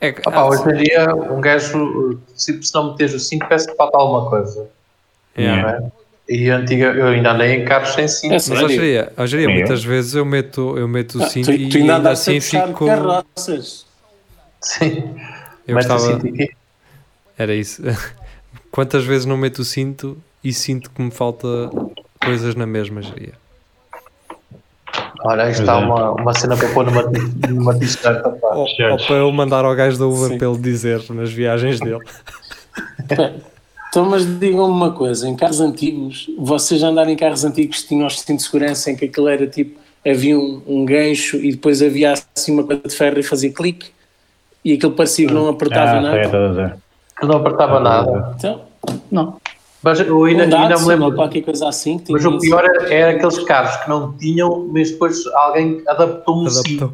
[0.00, 3.96] é Opa, hoje em dia, um gajo, se, não meteres o cinto, parece que falta
[3.96, 4.68] alguma coisa.
[5.38, 5.62] Yeah.
[5.80, 5.92] não é?
[6.28, 8.32] E antiga, eu ainda andei em carros sem cinto.
[8.32, 9.50] É Mas hoje Eu?
[9.50, 12.40] muitas vezes eu meto, eu meto o Ah, cinto tu, e tu ainda ainda assim
[12.40, 12.86] fico.
[12.86, 13.86] carroças.
[14.60, 15.14] Sim.
[15.68, 16.50] Eu aqui.
[17.38, 17.82] era isso.
[18.72, 21.46] Quantas vezes não meto o cinto e sinto que me falta
[22.20, 23.34] coisas na mesma geria?
[25.20, 25.76] Olha, está é.
[25.76, 27.02] uma, uma cena para pôr numa,
[27.48, 28.22] numa t-shirt.
[28.42, 30.38] Ou, ou para eu mandar ao gajo da Uber Sim.
[30.38, 32.00] para ele dizer nas viagens dele.
[33.96, 38.06] Então, mas digam-me uma coisa: em carros antigos, vocês andaram em carros antigos que tinham
[38.06, 41.80] os cintos de segurança em que aquilo era tipo, havia um, um gancho e depois
[41.80, 43.86] havia assim uma coisa de ferro e fazia clique
[44.62, 46.78] e aquilo parecia que não apertava Ah, nada?
[47.18, 48.34] Que não apertava nada.
[48.36, 48.60] Então,
[49.10, 49.40] não.
[49.82, 51.14] Mas eu ainda, Um ainda me lembro.
[51.14, 55.26] qualquer coisa assim Mas o pior era, era aqueles carros que não tinham, mas depois
[55.28, 56.64] alguém adaptou um Adaptou.
[56.64, 56.92] cinto.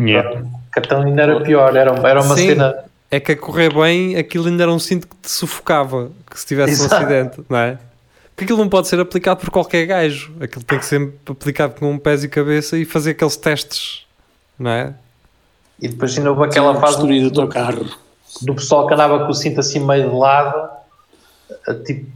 [0.00, 0.44] Yeah.
[0.76, 2.46] Então ainda era pior, era, era uma Sim.
[2.50, 2.87] cena.
[3.10, 6.46] É que a correr bem, aquilo ainda era um cinto que te sufocava, que se
[6.46, 6.94] tivesse um Exato.
[6.96, 7.78] acidente, não é?
[8.36, 10.30] Porque aquilo não pode ser aplicado por qualquer gajo.
[10.40, 14.04] Aquilo tem que ser aplicado com um pés e cabeça e fazer aqueles testes,
[14.58, 14.94] não é?
[15.80, 17.86] E depois ainda houve aquela Tinha fase o do, teu carro.
[18.42, 20.68] do pessoal que andava com o cinto assim meio de lado,
[21.86, 22.06] tipo,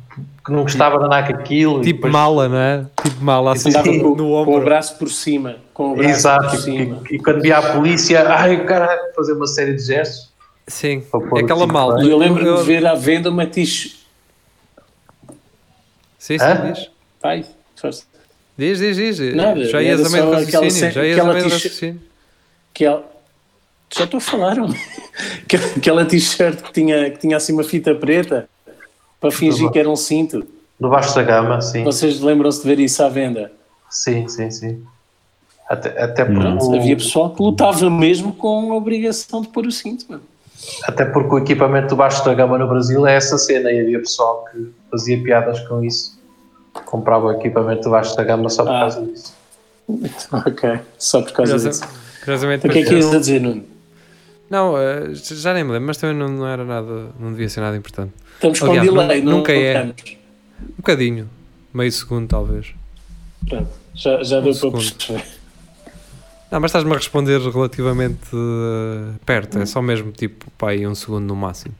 [0.44, 1.80] que não gostava de andar com aquilo.
[1.80, 2.84] Tipo depois- mala, não é?
[3.02, 4.00] Tipo mala, assim Andava Sim.
[4.00, 4.64] com, no com o ombro.
[4.64, 5.56] braço por cima.
[5.72, 7.02] Com o braço Exato, por e, cima.
[7.10, 10.30] e- e quando via a polícia, ai caralho, fazer uma série de gestos.
[10.66, 11.02] Sim,
[11.36, 12.02] é aquela cinto malta.
[12.04, 13.96] Eu lembro-me Eu- de ver à venda uma t-shirt.
[16.18, 16.72] Sim, sim, Hã?
[16.72, 16.90] diz.
[17.20, 17.44] Pai,
[17.76, 18.04] força.
[18.56, 19.34] Diz, diz, diz.
[19.34, 20.92] Nada, já ias a meio do raciocínio.
[20.92, 22.00] Já ias a meio do raciocínio.
[22.72, 23.10] que ela...
[23.94, 24.56] Já estou a falar.
[25.76, 28.48] Aquela- t-shirt que tinha, que tinha assim uma fita preta
[29.20, 30.46] para fingir que era um cinto.
[30.80, 31.84] Do baixo da gama, sim.
[31.84, 33.52] Vocês lembram-se de ver isso à venda?
[33.90, 34.82] Sim, sim, sim.
[35.68, 40.06] Até, até, porque, Havia pessoal que lutava mesmo com a obrigação de pôr o cinto,
[40.08, 40.22] mano.
[40.84, 43.98] Até porque o equipamento do baixo da gama no Brasil é essa cena e havia
[43.98, 46.20] pessoal que fazia piadas com isso.
[46.84, 48.80] Comprava o equipamento do baixo da gama só por Ah.
[48.80, 49.34] causa disso.
[50.46, 52.02] Ok, só por causa Curiosa- disso.
[52.24, 53.64] Curiosamente, O que é que ias a dizer, Nuno?
[54.48, 57.60] Não, eh, já nem me lembro, mas também não, não era nada, não devia ser
[57.60, 58.12] nada importante.
[58.34, 59.82] Estamos com Aliás, delay, não, nunca não é.
[59.82, 61.28] Um bocadinho,
[61.74, 62.68] meio segundo talvez.
[63.48, 64.94] Pronto, já, já deu para Um segundo.
[64.94, 65.24] perceber.
[66.52, 70.94] Não, mas estás-me a responder relativamente eh, perto, é só mesmo tipo, pá, aí um
[70.94, 71.74] segundo no máximo.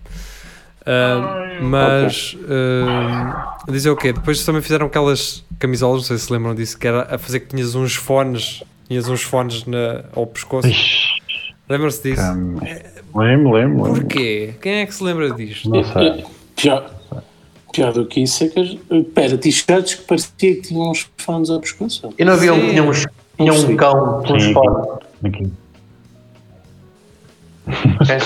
[0.87, 4.13] Ah, mas ah, dizer o quê?
[4.15, 7.49] Depois também fizeram aquelas camisolas, não sei se lembram disso, que era a fazer que
[7.49, 10.69] tinhas uns fones, tinhas uns fones na, ao pescoço.
[11.69, 12.23] Lembram-se disso?
[12.23, 12.57] hum,
[13.15, 13.83] Lembro, lembro.
[13.85, 14.01] lembro.
[14.01, 14.55] Porquê?
[14.61, 15.69] Quem é que se lembra disto?
[15.69, 16.25] Não sei.
[16.57, 16.91] Pior,
[17.73, 18.59] pior do que isso é que.
[18.59, 22.09] as- Espera, t-shirts que parecia que tinham uns fones ao pescoço.
[22.19, 22.69] E não havia um, Sim.
[22.71, 23.77] tinha, uns, tinha um Sim.
[23.77, 24.55] cão com os Sim.
[24.55, 24.99] fones.
[25.25, 25.53] Aqui.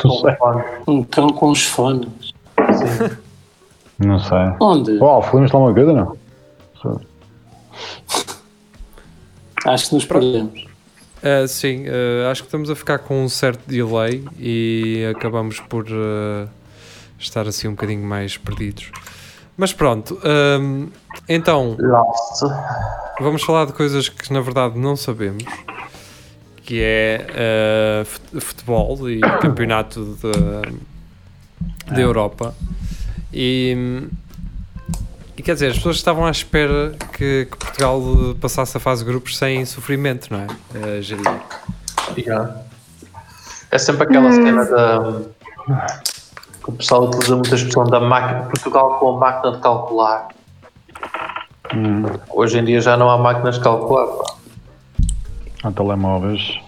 [0.03, 0.66] Fones.
[0.87, 2.09] Um cão com os fones.
[2.57, 3.16] Sim.
[3.99, 4.38] Não sei.
[4.61, 4.99] Onde?
[5.01, 6.16] Oh, lembras de alguma coisa não?
[9.64, 10.64] Acho que nos perdemos.
[11.23, 15.87] Ah, sim, ah, acho que estamos a ficar com um certo delay e acabamos por
[15.90, 16.47] ah,
[17.19, 18.92] estar assim um bocadinho mais perdidos.
[19.57, 20.88] Mas pronto, ahm,
[21.29, 22.42] então Lost.
[23.21, 25.45] vamos falar de coisas que na verdade não sabemos,
[26.62, 32.55] que é fut- futebol e campeonato da da Europa.
[33.33, 34.09] E,
[35.37, 38.01] e quer dizer, as pessoas estavam à espera que, que Portugal
[38.40, 40.47] passasse a fase de grupos sem sofrimento, não é?
[40.99, 41.23] Uh, Jair?
[42.19, 42.61] Yeah.
[43.71, 45.23] É sempre aquela cena da.
[46.67, 48.43] Que o pessoal utiliza muita expressão da máquina.
[48.47, 50.29] Portugal com a máquina de calcular.
[51.73, 54.07] Hum, Hoje em dia já não há máquinas de calcular.
[54.07, 54.35] pá.
[55.63, 56.59] há telemóveis.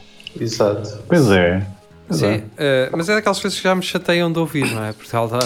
[0.41, 1.03] Exato.
[1.09, 1.67] Pois é.
[2.07, 2.89] Pois Sim, é.
[2.93, 4.93] uh, mas é daquelas coisas que já me chateiam de ouvir, não é?
[4.93, 5.39] Portugal dá,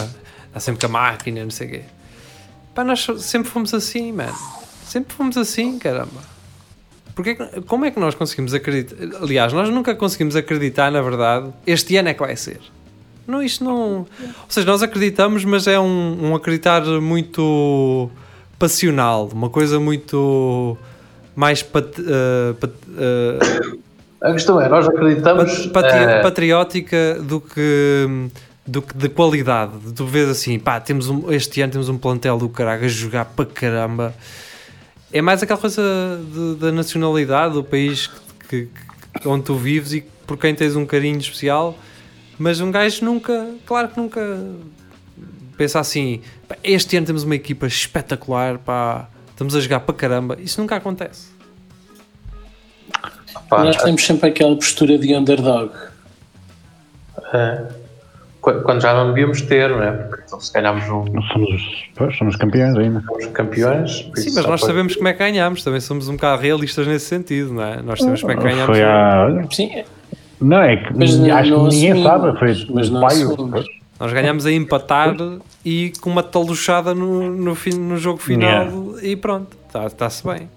[0.52, 1.82] dá sempre com a máquina, não sei o quê.
[2.74, 4.34] Pá, nós sempre fomos assim, mano.
[4.84, 6.20] Sempre fomos assim, caramba.
[7.14, 7.34] Porque,
[7.66, 8.96] como é que nós conseguimos acreditar?
[9.22, 12.60] Aliás, nós nunca conseguimos acreditar, na verdade, este ano é que vai ser.
[13.26, 13.98] Não, isto não.
[14.00, 14.06] Ou
[14.48, 18.10] seja, nós acreditamos, mas é um, um acreditar muito
[18.58, 20.76] passional, uma coisa muito
[21.34, 23.78] mais pat, uh, pat- uh,
[24.20, 25.66] A questão é, nós acreditamos.
[25.68, 28.28] Pat- patri- eh, patriótica do que
[28.64, 29.72] do que de qualidade.
[29.96, 33.24] Tu vês assim, pá, temos um, este ano temos um plantel do caralho a jogar
[33.24, 34.14] para caramba.
[35.12, 35.82] É mais aquela coisa
[36.32, 38.08] de- da nacionalidade do país
[38.48, 38.68] que,
[39.20, 41.76] que- onde tu vives e por quem tens um carinho especial.
[42.38, 44.20] Mas um gajo nunca, claro que nunca
[45.56, 50.36] pensa assim, "Pá, este ano temos uma equipa espetacular, pá, estamos a jogar para caramba.
[50.40, 51.30] Isso nunca acontece.
[53.48, 55.70] pá, Nós temos sempre aquela postura de underdog.
[58.40, 59.92] qu- quando já não devíamos ter, não é?
[59.92, 63.00] Porque então, se ganhámos um, somos, pois, somos campeões ainda.
[63.06, 63.90] somos campeões.
[64.16, 67.06] Sim, mas nós foi- sabemos como é que ganhamos, também somos um bocado realistas nesse
[67.06, 67.80] sentido, não é?
[67.82, 68.66] Nós sabemos como é que ganhamos.
[68.66, 69.84] Foi olha, Sim,
[70.42, 72.38] Não, é que Mas acho não que ninguém sabe.
[72.38, 73.14] Foi mas não pai.
[74.00, 75.14] Nós ganhamos a empatar
[75.64, 78.66] e com uma taluchada no, no, fim, no jogo final
[79.00, 80.48] e pronto, está-se bem.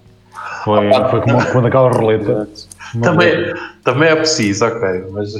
[0.64, 2.50] Foi, foi como, como daquela roleta.
[3.02, 5.34] Também, também é preciso, ok, mas,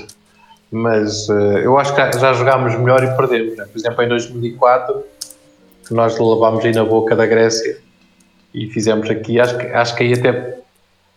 [0.70, 3.56] mas eh, eu acho que já jogámos melhor e perdemos.
[3.56, 3.66] Né?
[3.72, 5.04] Por exemplo, em 2004,
[5.88, 7.78] que nós levámos aí na boca da Grécia
[8.54, 10.58] e fizemos aqui, acho que, acho que aí até,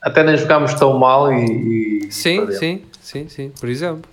[0.01, 2.05] até nem jogámos tão mal e.
[2.07, 2.59] e Sim, perdemos.
[2.59, 4.09] sim, sim, sim, por exemplo.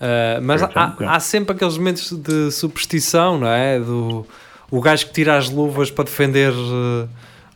[0.00, 3.78] Ah, mas Por exemplo, há, há sempre aqueles momentos de superstição, não é?
[3.80, 4.26] Do,
[4.70, 7.08] o gajo que tira as luvas para defender eh,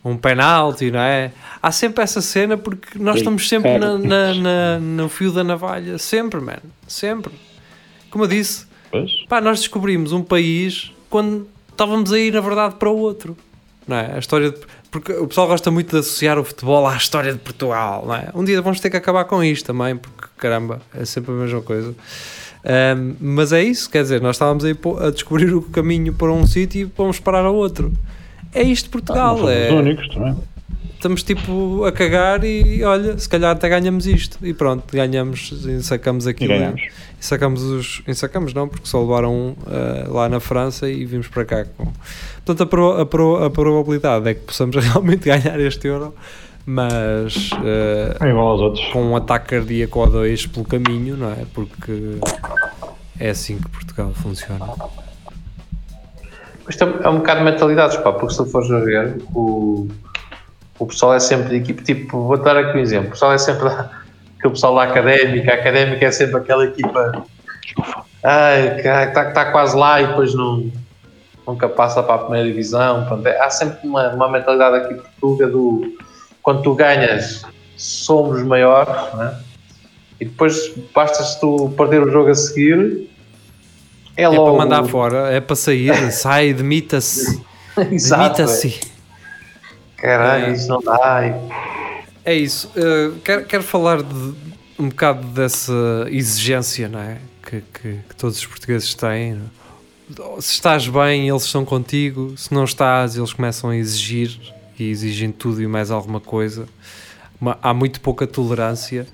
[0.03, 1.31] um penalti, não é?
[1.61, 5.97] Há sempre essa cena porque nós estamos sempre na, na- na- no fio da navalha,
[5.99, 7.31] sempre, mano, sempre.
[8.09, 9.09] Como eu disse, Pois.
[9.29, 13.37] Pá, nós descobrimos um país quando estávamos a ir, na verdade, para o outro.
[13.87, 14.15] Não é?
[14.15, 14.59] A história de-
[14.91, 18.03] porque o pessoal gosta muito de associar o futebol à história de Portugal.
[18.05, 18.29] Não é?
[18.35, 21.61] Um dia vamos ter que acabar com isto também, porque caramba, é sempre a mesma
[21.61, 21.95] coisa.
[22.63, 26.45] Ahm, mas é isso, quer dizer, nós estávamos aí a descobrir o caminho para um
[26.45, 27.91] sítio e vamos parar ao outro.
[28.53, 30.35] É isto Não Portugal, somos é, os únicos também.
[31.01, 35.81] Estamos tipo a cagar e olha, se calhar até ganhamos isto e pronto, ganhamos e
[35.81, 36.81] sacamos E aquilo ganhamos.
[37.19, 38.03] e sacamos os.
[38.07, 41.65] E sacamos não, porque só levaram um, eh, lá na França e vimos para cá.
[41.75, 41.87] Com...
[42.45, 46.13] Portanto, a, pro- a, pro- a probabilidade é que possamos realmente ganhar este euro,
[46.65, 47.49] mas
[48.29, 48.85] igual aos outros.
[48.89, 51.45] com um ataque cardíaco ou dois pelo caminho, não é?
[51.51, 52.17] Porque
[53.19, 54.67] é assim que Portugal funciona.
[56.69, 59.87] Isto é, é um bocado de mentalidades, pá, porque se tu fores a ver, o,
[60.81, 63.37] o pessoal é sempre de equipe, tipo, vou dar aqui um exemplo, o pessoal é
[63.37, 63.91] sempre da,
[64.39, 67.23] aquele pessoal da académica, a académica é sempre aquela equipa
[68.23, 70.71] ai, que está tá quase lá e depois não,
[71.47, 73.05] nunca passa para a primeira divisão.
[73.05, 75.95] Pronto, é- há sempre uma, uma mentalidade aqui portuga do
[76.41, 77.43] quando tu ganhas
[77.77, 79.39] somos maiores, né?
[80.19, 83.07] e depois basta se tu perder o jogo a seguir.
[84.17, 84.57] É, É logo.
[84.57, 87.39] para mandar fora, é para sair, sai, demita-se.
[87.77, 87.85] É.
[87.85, 88.90] Demita-se.
[90.01, 90.51] Caralho, É.
[90.51, 91.21] isso não dá.
[92.25, 92.69] É isso.
[92.75, 94.33] Uh, quero, quero falar de
[94.79, 95.73] um bocado dessa
[96.09, 97.17] exigência não é?
[97.45, 99.39] que, que- que todos os portugueses têm
[100.39, 104.37] se estás bem, eles estão contigo, se não estás, eles começam a exigir
[104.77, 106.65] e exigem tudo e mais alguma coisa.
[107.39, 109.07] Uma- há muito pouca tolerância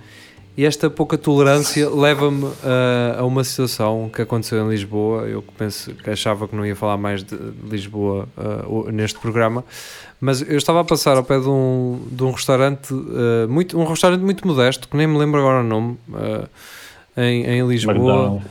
[0.58, 5.22] e esta pouca tolerância leva-me a, a uma situação que aconteceu em Lisboa.
[5.28, 7.38] Eu penso que achava que não ia falar mais de
[7.70, 8.28] Lisboa
[8.68, 9.64] o- neste programa,
[10.20, 13.86] mas eu estava a passar ao pé de um, de um restaurante ah, muito, um
[13.86, 16.48] restaurante muito modesto, que nem me lembro agora o nome, ah,
[17.16, 18.42] em, em Lisboa.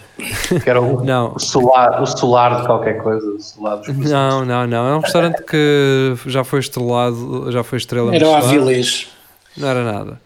[0.62, 3.27] Que era o, Não, o solar, o solar de qualquer coisa.
[3.31, 4.88] O solar dos não, não, não.
[4.88, 8.35] É um restaurante que já foi estrelado, já foi estrela Era o.
[8.35, 9.09] Avilés.
[9.57, 10.21] Não era nada.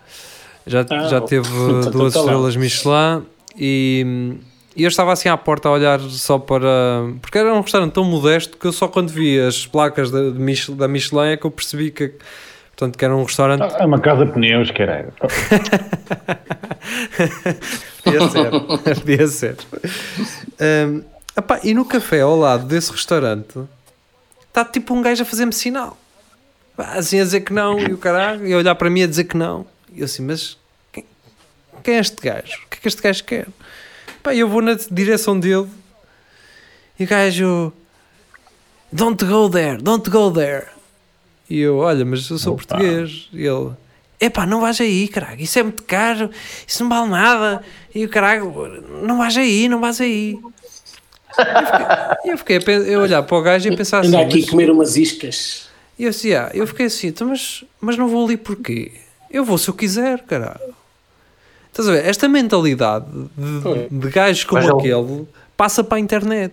[0.66, 1.48] Já, Ah, já teve
[1.80, 2.26] então duas tá lá.
[2.26, 3.22] estrelas Michelin
[3.56, 4.36] e,
[4.76, 6.68] e eu estava assim à porta a olhar só para.
[7.20, 10.38] Porque era um restaurante tão modesto que eu só quando vi as placas da, de
[10.38, 12.12] Mich- da Michelin é que eu percebi que,
[12.76, 13.62] portanto, que era um restaurante.
[13.78, 15.12] É uma casa de pneus, caralho.
[18.04, 18.50] Podia ser.
[19.00, 19.56] Podia ser.
[21.36, 23.58] Epá, e no café ao lado desse restaurante
[24.48, 25.96] está tipo um gajo a fazer-me sinal.
[26.76, 29.24] Assim a dizer que não e o caralho, e a olhar para mim a dizer
[29.24, 29.66] que não.
[30.00, 30.56] Eu assim, mas
[30.90, 31.04] quem,
[31.84, 32.58] quem é este gajo?
[32.66, 33.46] O que é que este gajo quer?
[34.22, 35.68] Pá, eu vou na direção dele
[36.98, 37.70] e o gajo,
[38.90, 40.66] don't go there, don't go there.
[41.50, 42.64] E eu, olha, mas eu sou Opa.
[42.66, 43.28] português.
[43.32, 43.72] E ele,
[44.18, 46.30] epá, não vais aí, caralho, isso é muito caro,
[46.66, 47.62] isso não vale nada.
[47.94, 48.50] E o caralho,
[49.02, 50.38] não vais aí, não vais aí.
[52.24, 54.40] Eu fiquei, eu fiquei a, olhar para o gajo e a pensar assim, Anda aqui
[54.40, 55.68] mas- comer umas iscas.
[55.98, 58.92] e eu assim, ah, eu fiquei assim, então, mas, mas não vou ali porquê?
[59.30, 60.74] Eu vou se eu quiser, caralho.
[61.70, 62.04] Estás a ver?
[62.06, 66.52] Esta mentalidade de, de gajos como Mas ele- aquele passa para a internet.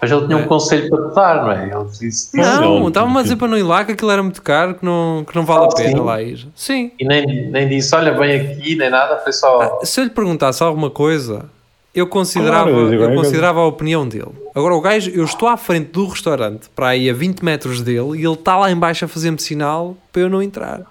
[0.00, 0.42] Mas ele tinha É.
[0.42, 1.64] um conselho para te dar, não é?
[1.64, 4.40] Ele disse Não, ele- estava-me a dizer para não ir lá que aquilo era muito
[4.42, 6.04] caro, que não, que não vale Ah, a pena sim.
[6.04, 6.48] lá ir.
[6.54, 6.92] Sim.
[6.98, 9.78] E nem, nem disse, olha, bem aqui, nem nada, foi só.
[9.82, 11.46] Ah, se eu lhe perguntasse alguma coisa,
[11.94, 14.32] eu considerava, Claro, eu digo, eu considerava a opinião dele.
[14.54, 18.18] Agora, o gajo, eu estou à frente do restaurante, para aí a 20 metros dele,
[18.20, 20.82] e ele está lá em baixo a fazer-me sinal para eu não entrar.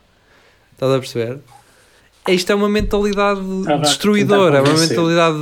[0.84, 1.40] Estás a perceber?
[2.28, 5.38] Isto é uma mentalidade a destruidora, é uma mentalidade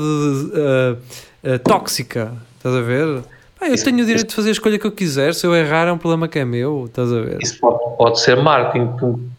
[0.56, 0.96] ah,
[1.44, 2.34] ah, tóxica.
[2.58, 3.24] Estás a ver?
[3.62, 5.34] Eu tenho o direito de fazer a escolha que eu quiser.
[5.34, 6.86] Se eu errar, é um problema que é meu.
[6.86, 7.38] Estás a ver?
[7.42, 8.88] Isso pode, pode ser marketing,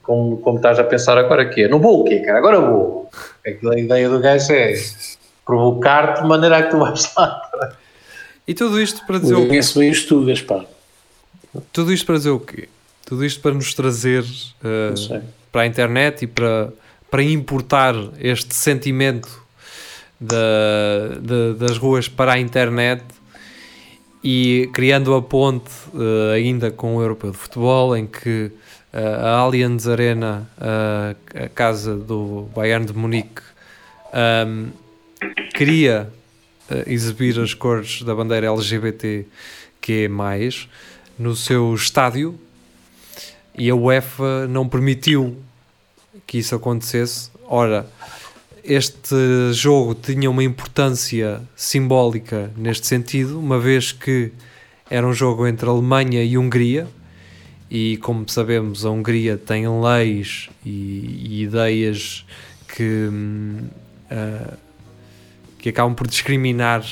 [0.02, 1.68] como, como, estás a pensar agora que é.
[1.68, 2.38] Não vou o quê, cara?
[2.38, 3.10] Agora vou.
[3.46, 4.74] Aquela ideia do gajo é
[5.44, 7.40] provocar-te de maneira a que tu vais lá.
[8.46, 10.64] E tudo isto para dizer o Conheço bem os tugas, pá.
[11.72, 12.68] Tudo isto para dizer o quê?
[13.04, 15.20] Tudo isto para nos trazer uh, Não sei.
[15.52, 16.72] Para a internet e para,
[17.10, 19.28] para importar este sentimento
[20.20, 23.04] da- das ruas para a internet
[24.24, 28.52] e criando a ponte uh, ainda com o Europeu de Futebol, em que
[28.94, 33.42] uh, a Allianz Arena, uh, a casa do Bayern de Munique,
[34.46, 34.68] um,
[35.54, 36.08] queria
[36.70, 39.26] uh, exibir as cores da bandeira LGBT
[39.80, 40.68] que é mais
[41.18, 42.38] no seu estádio
[43.56, 45.36] e a UEFA não permitiu
[46.26, 47.30] que isso acontecesse.
[47.46, 47.86] Ora,
[48.64, 54.32] este jogo tinha uma importância simbólica neste sentido, uma vez que
[54.88, 56.86] era um jogo entre Alemanha e Hungria,
[57.70, 62.26] e como sabemos, a Hungria tem leis e, e ideias
[62.68, 63.08] que,
[64.10, 64.54] ah,
[65.58, 66.84] que acabam por discriminar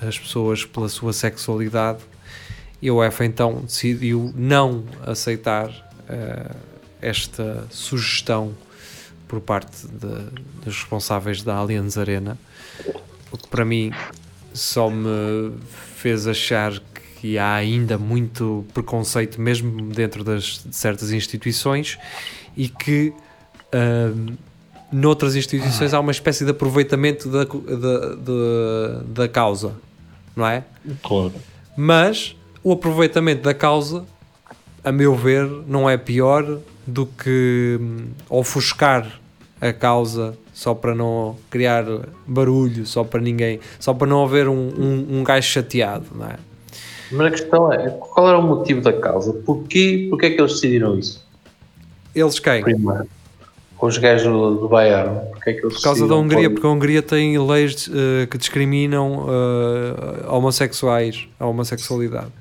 [0.00, 2.00] as pessoas pela sua sexualidade.
[2.80, 6.54] E a UEFA então decidiu não aceitar ah,
[7.00, 8.54] esta sugestão
[9.26, 12.38] por parte de- dos responsáveis da Allianz Arena,
[13.30, 13.92] o que para mim
[14.54, 15.52] só me
[15.96, 16.72] fez achar
[17.20, 21.98] que há ainda muito preconceito mesmo dentro das, de certas instituições
[22.56, 23.12] e que
[23.72, 24.34] ahm,
[24.90, 29.74] noutras instituições há uma espécie de aproveitamento da, da, da, da causa,
[30.34, 30.64] não é?
[31.02, 31.34] Claro.
[31.76, 34.04] Mas o aproveitamento da causa,
[34.82, 39.20] a meu ver, não é pior do que hum, ofuscar
[39.60, 41.84] a causa só para não criar
[42.26, 46.36] barulho, só para ninguém, só para não haver um, um, um gajo chateado, não é?
[47.10, 49.32] Mas a questão é, qual era o motivo da causa?
[49.32, 51.24] Porquê, porquê é que eles decidiram isso?
[52.14, 52.62] Eles quem?
[52.62, 53.06] Primeiro,
[53.80, 56.70] os gajos do, do Bayern, porquê é que eles Por causa da Hungria, porque a
[56.70, 62.32] Hungria tem leis eh, que discriminam eh, homossexuais, a homossexualidade.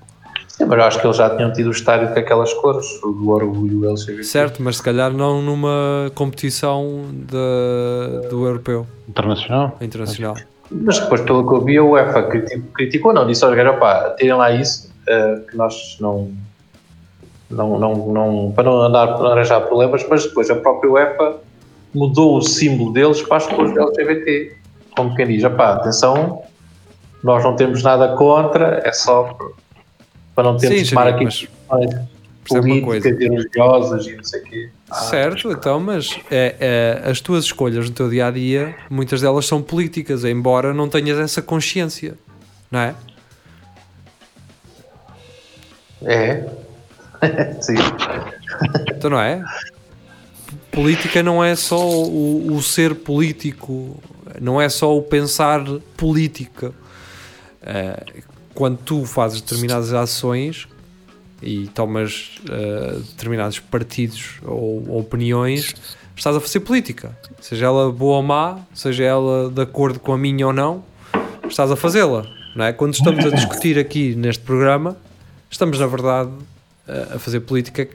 [0.57, 3.11] Sim, mas eu acho que eles já tinham tido o estádio com aquelas cores, o
[3.11, 4.23] do orgulho LGBT.
[4.23, 9.77] Certo, mas se calhar não numa competição de- do europeu, Internacional?
[9.79, 10.35] internacional.
[10.71, 14.15] Mas depois, pelo que eu vi, a UEFA criti- criticou, não, disse aos gajos, pá,
[14.17, 16.31] tirem lá isso, eh, que nós não,
[17.51, 21.37] não, não, não, para não andar para não arranjar problemas, mas depois a própria UEFA
[21.93, 24.55] mudou o símbolo deles para as cores LGBT.
[24.95, 26.41] Como quem diz, pá, atenção,
[27.23, 29.37] nós não temos nada contra, é só
[30.37, 31.47] para não termos Sim, que tomar Jeria, aqui mas
[32.47, 34.69] políticas e religiosas e não sei o quê.
[34.87, 39.21] Ah, Certo, então, mas é, é, as tuas escolhas no teu dia a dia, muitas
[39.21, 42.13] delas são políticas, embora não tenhas essa consciência,
[42.69, 42.95] não é?
[46.03, 46.47] É.
[47.59, 47.73] Sim.
[48.95, 49.43] Então, não é?
[50.71, 53.99] Política não é só o, o ser político,
[54.39, 55.63] não é só o pensar
[55.97, 56.71] política.
[57.63, 58.03] Eh,
[58.57, 60.67] quando tu fazes determinadas ações
[61.43, 65.75] e tomas eh, determinados partidos ou, ou opiniões,
[66.15, 67.15] estás a fazer política.
[67.39, 70.83] Seja ela boa ou má, seja ela de acordo com a minha ou não,
[71.47, 72.25] estás a fazê-la.
[72.55, 72.73] Não é?
[72.73, 74.97] Quando estamos a discutir aqui neste programa,
[75.51, 76.31] estamos na verdade
[76.87, 77.87] a a fazer política,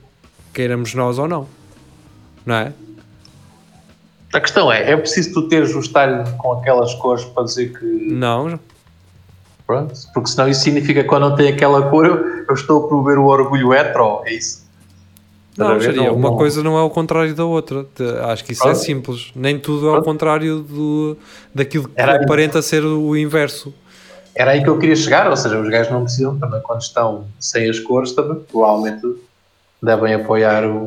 [0.54, 1.48] queiramos nós ou não.
[2.46, 2.72] Não é?
[4.32, 7.84] A questão é, é preciso tu teres o estalho com aquelas cores para dizer que
[7.84, 8.60] Não,
[9.66, 12.16] pronto, porque senão isso significa que quando não tem aquela cor eu,
[12.48, 14.62] eu estou a promover o orgulho hetero, é isso?
[15.56, 16.10] Não, seria.
[16.12, 17.84] Uma não- coisa não é o contrário da outra.
[18.32, 18.82] Acho que isso é Pronto.
[18.84, 19.32] simples.
[19.36, 21.16] Nem tudo é o contrário do,
[21.54, 23.72] daquilo que Era- aparenta ser o inverso.
[24.34, 27.26] Era aí que eu queria chegar, ou seja, os gajos não precisam também, quando estão
[27.38, 29.06] sem as cores, também provavelmente
[29.82, 30.86] devem apoiar o,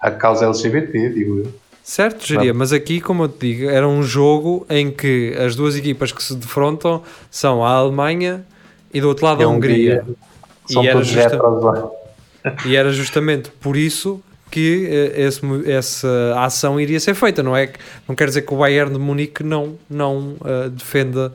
[0.00, 1.52] a causa LGBT, digo eu.
[1.86, 5.76] Certo, geria, mas aqui, como eu te digo, era um jogo em que as duas
[5.76, 8.42] equipas que se defrontam são a Alemanha
[8.92, 10.02] e do outro lado a Hungria.
[10.66, 11.38] São E era, justa-
[12.64, 17.42] e era justamente por isso que eh, esse essa ação iria ser feita.
[17.42, 17.70] Não, é
[18.08, 21.34] não quer dizer que o Bayern de Munique não, não eh, defenda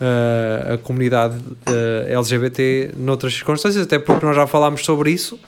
[0.00, 1.34] eh, a comunidade
[1.66, 5.40] eh, LGBT noutras circunstâncias, até porque nós já falámos sobre isso,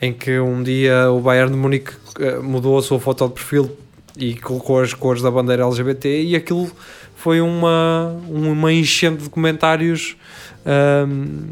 [0.00, 3.76] em que um dia o Bayern de Munique eh, mudou a sua foto de perfil
[4.16, 6.70] e colocou as cores da bandeira LGBT e aquilo
[7.16, 10.16] foi uma, uma enchente de comentários
[10.64, 11.50] ahm,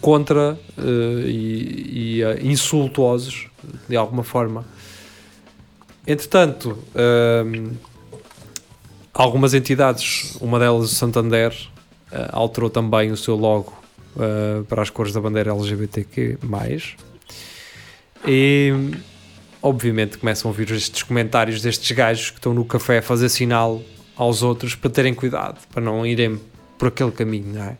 [0.00, 0.82] contra eh,
[1.26, 3.48] e, e, eh, insultuosos
[3.88, 4.64] de alguma forma.
[6.06, 7.72] Entretanto, ahm,
[9.12, 11.52] algumas entidades, uma delas o Santander,
[12.10, 13.80] eh, alterou também o seu logo
[14.68, 16.36] para as cores da bandeira LGBTQ+.
[18.26, 18.72] E
[19.60, 23.80] obviamente começam a ouvir estes comentários destes gajos que estão no café a fazer sinal
[24.16, 26.40] aos outros para terem cuidado, para não irem
[26.78, 27.76] por aquele caminho, não é?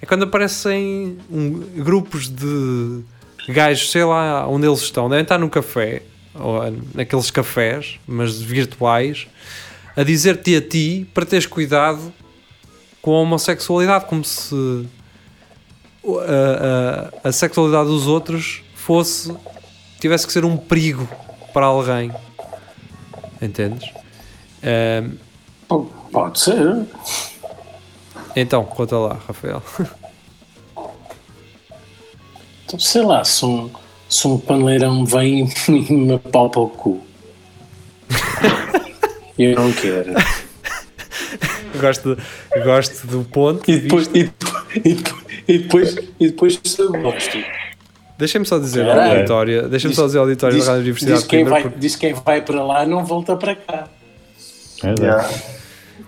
[0.00, 3.00] É quando aparecem um- grupos de
[3.48, 6.02] gajos, sei lá onde eles estão, devem estar no café,
[6.34, 6.60] ou
[6.94, 9.26] naqueles cafés, mas virtuais,
[9.96, 12.12] a dizer-te a ti para teres cuidado
[13.00, 14.86] com a homossexualidade, como se
[16.06, 19.32] a, a- a sexualidade dos outros fosse
[20.04, 21.08] tivesse que ser um perigo
[21.54, 22.12] para alguém.
[23.40, 23.90] Entendes?
[25.66, 26.84] Pô, Pode ser.
[28.36, 29.62] então, conta lá, Rafael.
[32.66, 33.70] Então, sei lá, se um,
[34.08, 37.00] se um paneleirão vem e me palpa o cu.
[39.38, 40.12] Eu não quero.
[41.80, 42.16] gosto,
[42.62, 43.68] gosto do ponto.
[43.70, 47.38] E depois, e, depois- e depois, e depois, e depois se eu gosto.
[48.24, 49.12] Deixa-me só dizer ao Caralho.
[49.18, 51.52] auditório, deixa-me Diz- só dizer ao auditório diz- da Rádio Universidade diz de quem, Coimbra,
[51.54, 53.88] vai, porque, diz quem vai para lá não volta para cá.
[54.82, 55.34] Exato.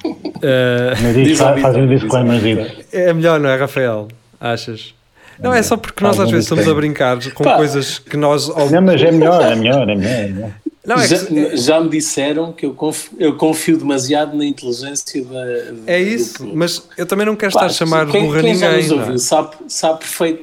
[0.42, 1.56] eh, Mas Diz faz-
[1.88, 4.08] diz é melhor, não é, Rafael?
[4.40, 4.94] Achas?
[5.38, 7.56] Não, é só porque nós às vezes estamos a brincar com Pá.
[7.56, 8.48] coisas que nós.
[8.48, 10.10] Não, mas é melhor, é melhor, é melhor.
[10.12, 10.50] É melhor.
[10.86, 15.22] Não, é, já, que- já me disseram que eu confio, eu confio demasiado na inteligência
[15.24, 15.44] da.
[15.86, 18.68] é isso, mas eu também não quero Pá, estar a chamar quem, burra quem já
[18.68, 18.82] ninguém.
[18.82, 19.00] nos não é?
[19.02, 20.42] ouviu sabe, sabe, perfeito,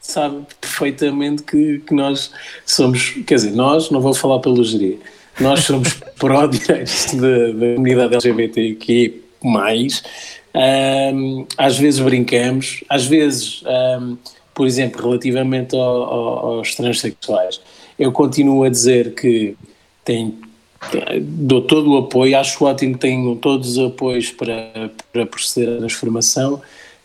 [0.00, 2.30] sabe perfeitamente que, que nós
[2.66, 4.98] somos, quer dizer, nós, não vou falar pelo gerir,
[5.40, 9.20] nós somos pró-direitos da, da comunidade LGBTQ+,
[10.52, 14.16] Ahm, às vezes brincamos, às vezes, ahm,
[14.52, 17.60] por exemplo, relativamente ao- ao- aos transexuais,
[17.98, 19.54] eu continuo a dizer que
[20.04, 20.34] tem-
[21.20, 25.78] dou todo o apoio, acho ótimo que tenham todos os apoios para, para proceder à
[25.78, 26.60] transformação.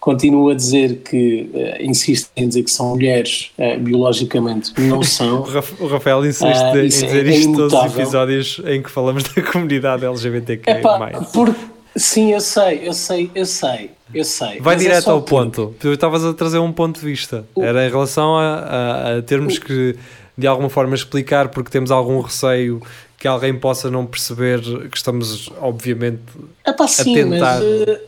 [0.05, 5.03] Continuo a dizer que, eh, insisto em dizer que são mulheres eh, biologicamente, não O
[5.03, 5.41] são.
[5.79, 9.23] O Rafael insiste Ah, em é- dizer é isto todos os episódios em que falamos
[9.23, 10.69] da comunidade LGBTQ+.
[10.69, 11.55] Epá, por,
[11.95, 14.59] sim, eu sei, eu sei, eu sei, eu sei.
[14.61, 15.73] Vai é direto só ao ponto.
[15.79, 17.43] Tu estavas a trazer um ponto de vista.
[17.57, 19.95] Era em relação a, a- a termos que,
[20.37, 22.79] de alguma forma, explicar porque temos algum receio
[23.17, 26.21] que alguém possa não perceber que estamos, obviamente.
[26.63, 27.55] Epá, sim, tentar.
[27.59, 28.01] mas eh,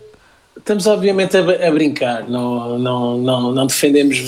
[0.58, 4.20] estamos obviamente a, a brincar, não, não, não, não defendemos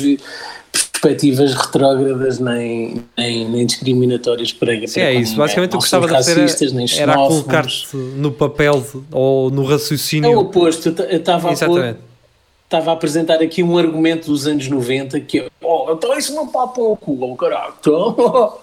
[0.72, 5.36] perspectivas retrógradas nem, nem, nem discriminatórias para Sim, é isso.
[5.36, 9.70] Basicamente, o que de somos fazer era, era colocar-te no papel ou no É o
[9.70, 10.40] raciocínio.
[10.40, 15.48] oposto, eu estava a estava a apresentar aqui um argumento dos anos 90 que é,
[15.62, 17.74] oh, então isso não papa o cu, oh, caralho.
[17.80, 18.58] Então,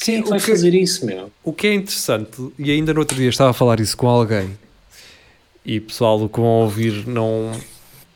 [0.00, 1.30] Quem é que vai que- fazer isso, meu?
[1.44, 4.58] O que é interessante, e ainda no outro dia estava a falar isso com alguém,
[5.64, 7.52] e pessoal do que vão ouvir não.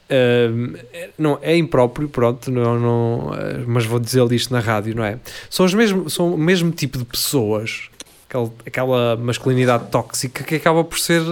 [0.08, 5.02] é- não é impróprio, pronto, não, não, eh, mas vou dizer isto na rádio, não
[5.04, 5.18] é?
[5.50, 7.88] São, os mesmo, são o mesmo tipo de pessoas,
[8.28, 11.22] aquela, aquela masculinidade tóxica que acaba por ser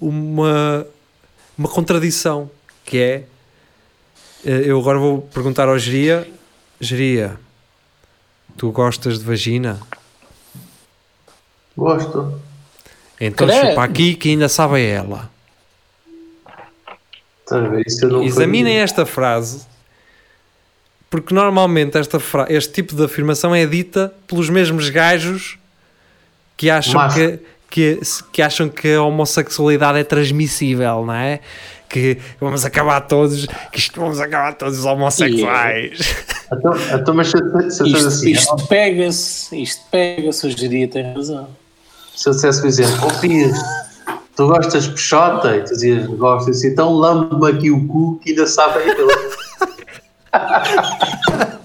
[0.00, 0.84] uma,
[1.56, 2.50] uma contradição,
[2.84, 3.24] que é.
[4.44, 6.26] eh, Eu agora vou perguntar ao Geria:
[6.80, 7.38] Geria,
[8.56, 9.80] tu gostas de vagina?
[11.76, 12.40] Gosto.
[13.20, 13.68] Então Credo.
[13.68, 15.31] chupa aqui que ainda sabe a ela.
[17.60, 17.84] Ver?
[17.86, 18.82] Isso eu não Examinem faria.
[18.84, 19.62] esta frase,
[21.10, 25.58] porque normalmente esta fra- este tipo de afirmação é dita pelos mesmos gajos
[26.56, 27.16] que acham Macho.
[27.16, 27.38] que,
[27.70, 28.00] que,
[28.32, 31.40] que acham que a homossexualidade é transmissível, não é?
[31.88, 35.98] Que vamos acabar todos, que isto vamos acabar todos os homossexuais.
[36.50, 40.88] Então, então, mas se, eu- se Isto, assim, isto pega-se, isto pega-se, hoje em dia
[40.88, 41.48] tem razão.
[42.16, 43.58] se eu dissesse, por exemplo, oh, Pires,
[44.36, 45.56] tu gostas de peixota?
[45.56, 49.06] E tu dizias, gosto, assim, então lambe-me aqui o cu que ainda sabe a ele.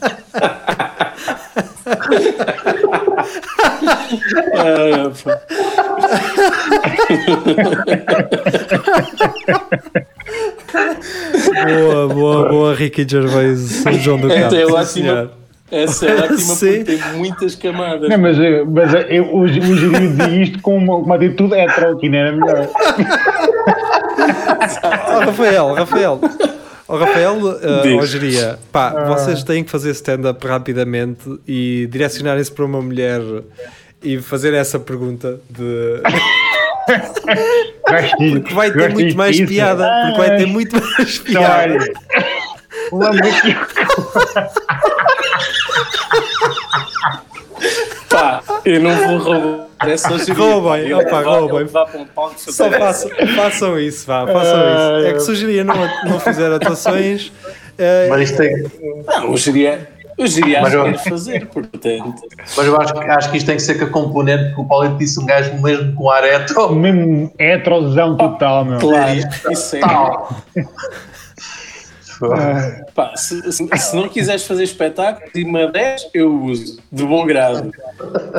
[11.65, 14.55] Boa, boa, boa, Ricky Gervais, São João do Essa Campo.
[14.55, 14.85] é sim, ótima.
[14.85, 15.31] senhor.
[15.71, 16.77] Essa é ótima Sim.
[16.77, 18.09] porque tem muitas camadas.
[18.09, 21.53] Não, mas, eh, mas eh, eu, o, o Giri dizia isto com uma, uma atitude
[21.55, 22.69] hetero, que não era melhor.
[24.83, 26.19] Oh, Rafael, Rafael.
[26.87, 32.65] Oh, Rafael, uh, oh, Geria, pá, vocês têm que fazer stand-up rapidamente e direcionarem-se para
[32.65, 33.21] uma mulher
[34.01, 36.01] e fazer essa pergunta de.
[38.17, 39.49] Porque vai ter muito mais disso.
[39.49, 39.89] piada.
[40.05, 41.77] Porque vai ter muito mais piada.
[42.93, 43.55] Aqui
[48.09, 50.31] Pá, eu não vou roubar essa hoje.
[50.31, 51.65] Roubem, Ele opa, roubem.
[51.65, 54.41] um Só façam, façam isso, vá, façam
[55.01, 55.07] isso.
[55.07, 57.31] É que se o Geria não, não fizer atuações.
[57.77, 58.63] eh, Mas isto tem,
[59.07, 62.15] Não, hoje iria, hoje iria Mas acho eu- que fazer, portanto.
[62.55, 64.65] mas eu acho, que- acho que isto tem que ser com a componente que o
[64.65, 66.73] Paulito disse um gajo mesmo com ar hetero.
[66.75, 68.79] mesmo heterozão total, meu.
[68.79, 69.19] Claro,
[69.51, 69.79] isso é.
[72.19, 72.29] Tal.
[72.95, 77.25] Pá, se, se- se não quiseres fazer espetáculo, de uma 10 eu uso, de bom
[77.25, 77.71] grado.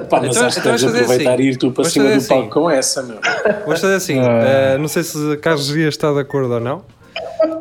[0.09, 1.43] Pá, mas Então- acho que então vais fazer aproveitar assim.
[1.43, 2.51] e ir tu para cima do palco assim.
[2.51, 3.19] com essa, meu.
[3.65, 6.83] Vamos fazer assim, eh, não sei se Carlos Geria está de acordo ou não,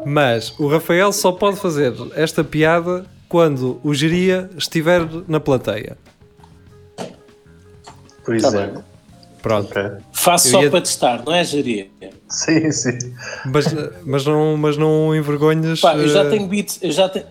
[0.06, 5.98] mas o Rafael só pode fazer esta piada quando o Geria estiver na plateia.
[8.26, 8.74] Por Tá exemplo.
[8.76, 8.84] bem.
[9.42, 9.70] Pronto.
[9.70, 9.84] Ok.
[10.12, 11.88] Faço Eu só ia- para testar, não é, Jaria?
[12.30, 12.98] Sim, sim.
[13.46, 13.66] Mas,
[14.06, 15.80] mas, não, mas não envergonhas.
[15.80, 17.26] Pá, eu já eh, tenho beat, eu já tenho.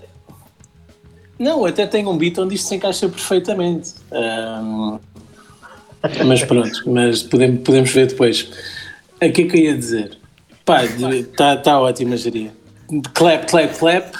[1.38, 3.92] Não, eu até tenho um beat onde isto se encaixa perfeitamente.
[4.10, 4.98] Ahm,
[6.24, 8.48] Mas pronto, mas podemos, podemos ver depois.
[9.16, 10.18] O que é que eu ia dizer?
[10.64, 12.52] Pá, está tá ótima, Jaria.
[13.12, 14.14] Clap, clap, clap.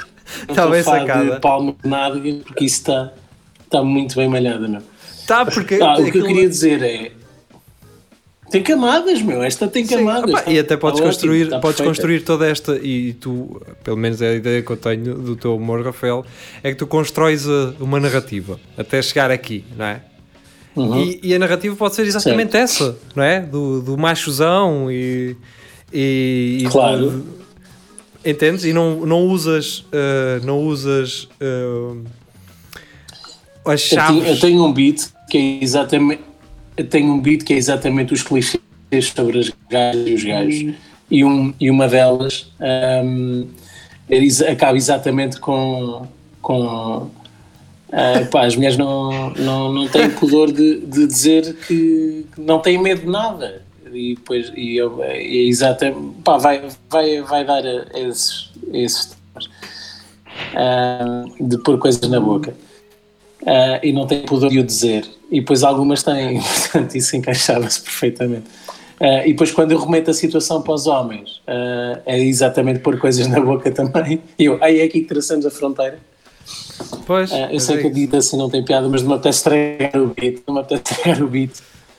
[0.49, 1.35] Não Tá bem sacada.
[1.37, 3.13] de palma de nada, porque isso está
[3.71, 4.83] tá muito bem malhada, meu.
[5.27, 5.77] Tá, porque.
[5.77, 7.13] Ah, o que eu queria dizer é.
[8.51, 9.43] Tem camadas, meu.
[9.43, 10.31] Esta tem Sim, camadas.
[10.31, 11.91] opá, tá- e até podes tá ótimo, construir, tá podes perfeita.
[11.91, 15.57] construir toda esta, e tu, pelo menos é a ideia que eu tenho do teu
[15.57, 16.25] humor, Rafael,
[16.63, 20.01] é que tu constróis a- uma narrativa até chegar aqui, não é?
[20.77, 21.03] Uhum.
[21.03, 23.41] E, e a narrativa pode ser exatamente essa, não é?
[23.41, 25.35] Do, do machozão e.
[25.93, 27.25] e, e Claro.
[28.23, 28.65] de- entendes?
[28.65, 29.81] E não, não usas.
[29.81, 31.29] uh, não usas.
[31.41, 32.05] uh,
[33.65, 34.41] as Eu tenho, eu chaves.
[34.41, 36.23] tenho um beat que é exatamente.
[36.85, 38.61] Tenho um beat que é exatamente os clichês
[39.15, 40.75] sobre as gajas e os gajos.
[41.11, 42.53] E, um, e uma delas
[43.05, 43.47] hum,
[44.09, 46.07] é acaba exatamente com.
[46.43, 47.11] com
[47.93, 52.61] ah, pá, as mulheres não, não, não têm pudor de, de dizer que que não
[52.61, 53.63] têm medo de nada.
[53.93, 56.17] E depois e eu, é exatamente.
[56.23, 59.51] Pá, vai, vai, vai dar a, esses, a esses temas.
[60.55, 62.55] Ah, de pôr coisas na boca.
[63.47, 65.09] Ah, e não tem pudor de o dizer.
[65.31, 68.45] E depois algumas têm, portanto, isso encaixava-se perfeitamente.
[69.01, 72.99] Ah, e depois, quando eu remeto a situação para os homens, ah, é exatamente pôr
[72.99, 74.21] coisas na boca também.
[74.39, 75.99] E eu, aí é aqui que traçamos a fronteira.
[77.07, 79.15] Pois, Ah, eu sei é que a dita assim não tem piada, mas não me
[79.15, 80.43] apetece estragar o beat.
[80.47, 81.51] Não me apetece estragar o beat.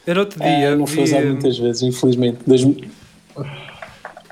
[0.07, 0.75] No outro dia.
[0.75, 2.37] não foi vi, usado muitas vezes, infelizmente.
[2.47, 2.75] Dois- No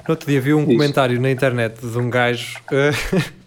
[0.08, 0.76] outro dia vi um Diz.
[0.78, 2.60] comentário na internet de um gajo.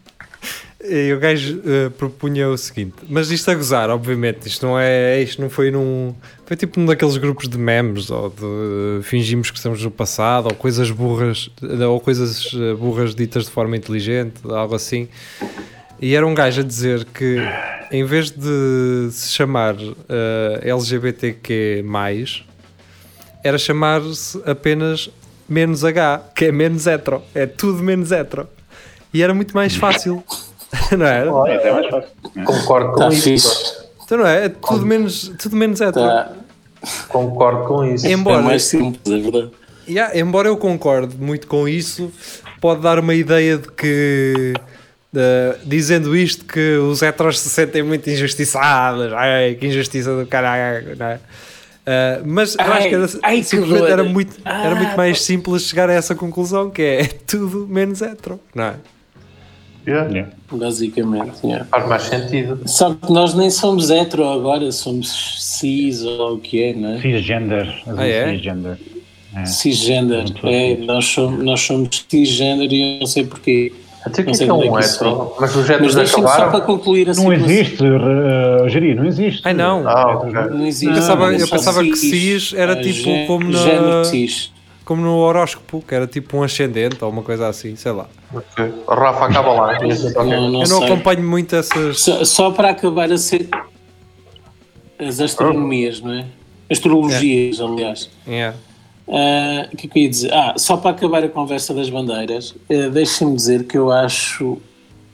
[0.89, 4.78] eh, E o gajo eh, propunha o seguinte, mas isto a gozar, obviamente, isto não
[4.78, 6.14] é, isto não foi num,
[6.47, 10.55] foi tipo num daqueles grupos de memes, ou de fingimos que estamos no passado, ou
[10.55, 11.51] coisas burras,
[11.89, 15.09] ou coisas eh, burras ditas de forma inteligente, algo assim.
[16.01, 17.39] E era um gajo a dizer que
[17.91, 19.74] em vez de se chamar
[20.09, 21.84] eh, LGBTQ+,
[23.43, 25.11] era chamar-se apenas
[25.49, 28.49] menos H, que é menos hetero, é tudo menos hetero.
[29.12, 30.22] E era muito mais fácil,
[30.97, 31.31] não era?
[31.51, 32.11] É até mais fácil.
[32.45, 33.23] Concordo com Está isso.
[33.51, 33.89] fixe.
[34.05, 34.47] Então não é?
[34.47, 36.07] É tudo menos, tudo menos hetero.
[36.07, 36.33] Está
[37.09, 38.07] Concordo com isso.
[38.07, 39.51] é Embora, mais simples, é verdade.
[39.89, 42.12] Yeah, embora eu concorde muito com isso,
[42.61, 44.53] pode dar uma ideia de que,
[45.16, 49.12] eh, dizendo isto, que os heteros se sentem muito injustiçados.
[49.14, 51.21] Ai, que injustiça do caralho, não é?
[51.87, 53.91] Eh, mas eu acho que era, Ai, que simplesmente dor.
[53.91, 58.03] era muito, era muito Ah, mais simples chegar a essa conclusão, que é, tudo menos
[58.03, 58.75] hetero, não é?
[59.89, 60.11] Yeah.
[60.11, 60.32] Yeah.
[60.53, 61.64] Basicamente, yeah.
[61.70, 62.61] Faz mais sentido.
[62.66, 67.01] Só que nós nem somos hetero agora, somos cis ou o que é, não é?
[67.01, 67.74] Cisgender.
[67.97, 68.30] Ah, é?
[68.32, 68.78] Cisgender.
[69.36, 69.45] É.
[69.47, 70.24] Cisgender.
[70.45, 73.72] É, nós, somos, nós somos cisgender e eu não sei porquê.
[74.05, 75.32] Até que Não é como é um que hetero.
[75.41, 76.66] Mas os heteros Mas deixem-me só para acabaram.
[76.66, 77.24] concluir assim.
[77.24, 79.43] Não existe, uh, Geri, não existe.
[79.45, 80.32] Ai não, Ah, ok.
[80.32, 80.86] Não existe.
[80.86, 84.51] Eu pensava- eu pensava que cis era É, tipo como na- Género cis.
[84.89, 88.09] Como no horóscopo, que era tipo um ascendente ou uma coisa assim, sei lá.
[88.32, 88.72] Ok.
[88.86, 89.78] O Rafa acaba lá.
[89.82, 90.84] Não, não eu não sei.
[90.86, 92.01] acompanho muito essas...
[92.01, 93.51] Só, só para acabar a ser
[94.99, 96.24] as astronomias, não é?
[96.70, 98.09] Astrologias, aliás.
[98.26, 98.57] Yeah.
[99.07, 100.32] Ah, O que é que eu ia dizer?
[100.32, 104.57] Ah, só para acabar a conversa das bandeiras, uh, deixem-me dizer que eu acho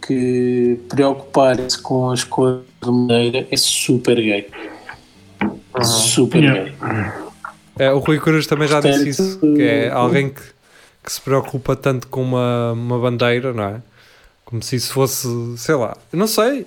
[0.06, 4.46] que preocupar-se com as cores de bandeira é super gay.
[5.82, 6.70] Super Yeah.
[6.70, 7.23] gay.
[7.78, 10.42] É, o Rui Cruz também já disse isso, que é alguém que,
[11.02, 13.82] que se preocupa tanto com uma, uma bandeira, não é?
[14.44, 16.66] Como se isso fosse, sei lá, não sei.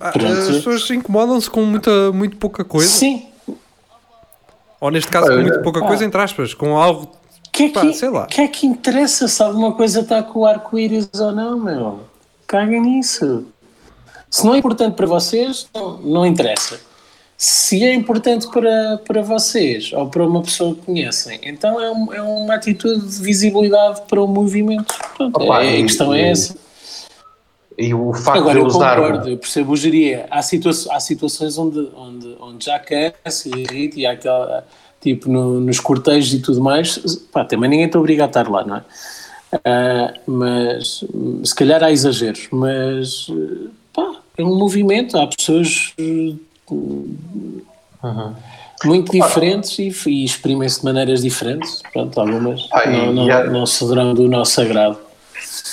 [0.00, 0.08] Ah.
[0.08, 3.26] As pessoas incomodam-se com muita, muito pouca coisa, Sim.
[4.80, 7.12] ou neste caso com muito pouca coisa, entre aspas, com algo,
[7.52, 8.26] que, é Pá, que, sei lá.
[8.26, 12.00] que é que interessa se alguma coisa está com o arco-íris ou não, meu?
[12.46, 13.46] Caguem nisso.
[14.30, 16.80] Se não é importante para vocês, não, não interessa.
[17.40, 22.12] Se é importante para, para vocês ou para uma pessoa que conhecem, então é, um-
[22.12, 24.92] é uma atitude de visibilidade para o movimento.
[25.16, 26.56] Pronto, Opa, é- a e- questão é e- essa.
[27.78, 28.96] E o facto Agora de eu usar.
[28.96, 30.26] concordo, eu percebo o geria.
[30.32, 34.66] Há, situa há situações onde, onde, onde já cansa e irrita e há aquela,
[35.00, 36.98] tipo no- nos cortejos e tudo mais,
[37.30, 38.84] pá, também ninguém está obrigado a estar lá, não é?
[39.64, 41.04] Ah, mas
[41.44, 43.28] se calhar há exageros, mas
[43.92, 45.94] pá, é um movimento, há pessoas
[46.72, 48.32] eh,
[48.84, 53.66] muito diferentes e, e exprimem-se de maneiras diferentes, pronto, algumas Ah, não, não, há- não
[53.66, 54.98] serão do nosso agrado.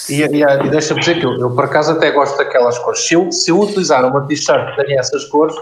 [0.09, 2.99] E, e, e deixa-me dizer que eu, eu, por acaso, até gosto daquelas cores.
[3.07, 5.55] Se eu, se eu utilizar uma t-shirt que tenha essas cores,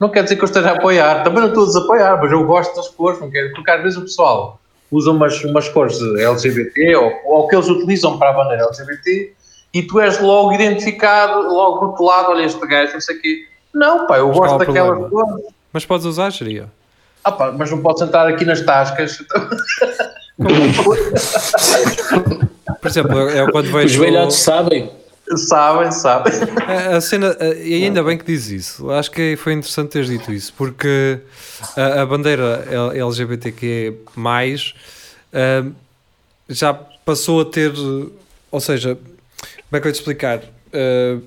[0.00, 1.22] não quer dizer que eu esteja a apoiar.
[1.22, 3.20] Também não estou a desapoiar, mas eu gosto das cores.
[3.20, 4.60] Não quero, porque às vezes o pessoal
[4.90, 9.32] usa umas, umas cores LGBT ou, ou que eles utilizam para a bandeira LGBT
[9.72, 12.30] e tu és logo identificado, logo rotulado.
[12.32, 13.44] Olha, este gajo, não sei o quê.
[13.74, 15.08] Não, pá, eu gosto problema?
[15.08, 15.44] cores.
[15.72, 16.70] mas podes usar, seria.
[17.24, 19.18] Ah, pá, mas não posso entrar aqui nas tascas.
[22.80, 24.90] Por exemplo, eu, quando Os vejo velhotes sabem.
[25.36, 26.32] sabem, sabem.
[26.66, 30.32] a, a cena, e ainda bem que diz isso, acho que foi interessante teres dito
[30.32, 31.20] isso, porque
[31.76, 32.64] a, a bandeira
[32.94, 33.96] LGBTQ+,
[35.32, 35.64] ah,
[36.48, 37.72] já passou a ter,
[38.50, 40.40] ou seja, como é que eu ia te explicar?
[40.72, 41.18] Ah,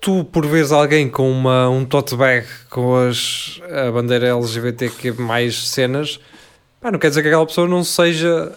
[0.00, 5.68] tu, por veres alguém com uma, um tote bag com as, a bandeira LGBTQ mais
[5.68, 6.20] cenas,
[6.80, 8.52] pá, não quer dizer que aquela pessoa não seja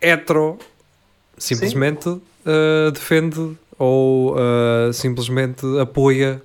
[0.00, 0.58] hetero,
[1.36, 6.42] simplesmente uh, defende ou uh, simplesmente apoia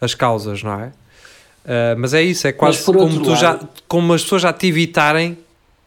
[0.00, 0.86] as causas, não é?
[0.86, 4.52] Uh, mas é isso, é quase por como, tu já, lado- como as pessoas já
[4.52, 5.36] te evitarem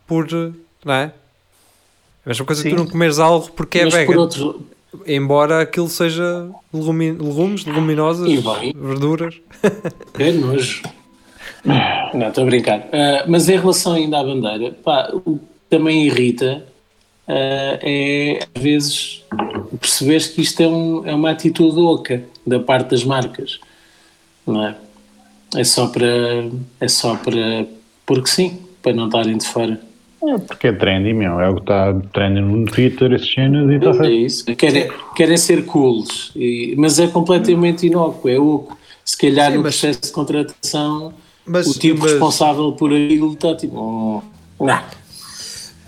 [0.06, 0.28] por,
[0.86, 1.12] não é?
[2.24, 2.84] A mesma coisa que tu Sim.
[2.84, 4.66] não comeres algo porque é mas por vegan, outro,
[5.08, 8.28] embora aquilo seja legumi- legumes, leguminosas,
[8.76, 9.36] verduras.
[10.20, 10.82] É nojo.
[12.14, 12.88] Não, estou a brincar.
[12.92, 16.66] Ah, mas em relação ainda à bandeira, pá, o que também irrita
[17.28, 19.24] ah, é, às vezes,
[19.80, 23.60] perceberes que isto é, um- é uma atitude oca da parte das marcas.
[24.46, 24.76] Não é?
[25.56, 26.08] É só para.
[26.80, 27.68] É só para.
[28.06, 29.80] Porque sim, para não estarem de fora.
[30.24, 31.40] É porque é trendy, meu.
[31.40, 34.10] É o que está trendy no Twitter, essas cenas e está É certo.
[34.12, 34.46] isso.
[34.56, 38.78] Querem, querem ser cools, e- mas é completamente inócuo, é oco.
[39.04, 41.14] Se calhar Sim, no mas- processo de contratação,
[41.46, 43.76] Mas- o tipo mas- responsável por aquilo está tipo.
[44.60, 44.84] "Oh, não.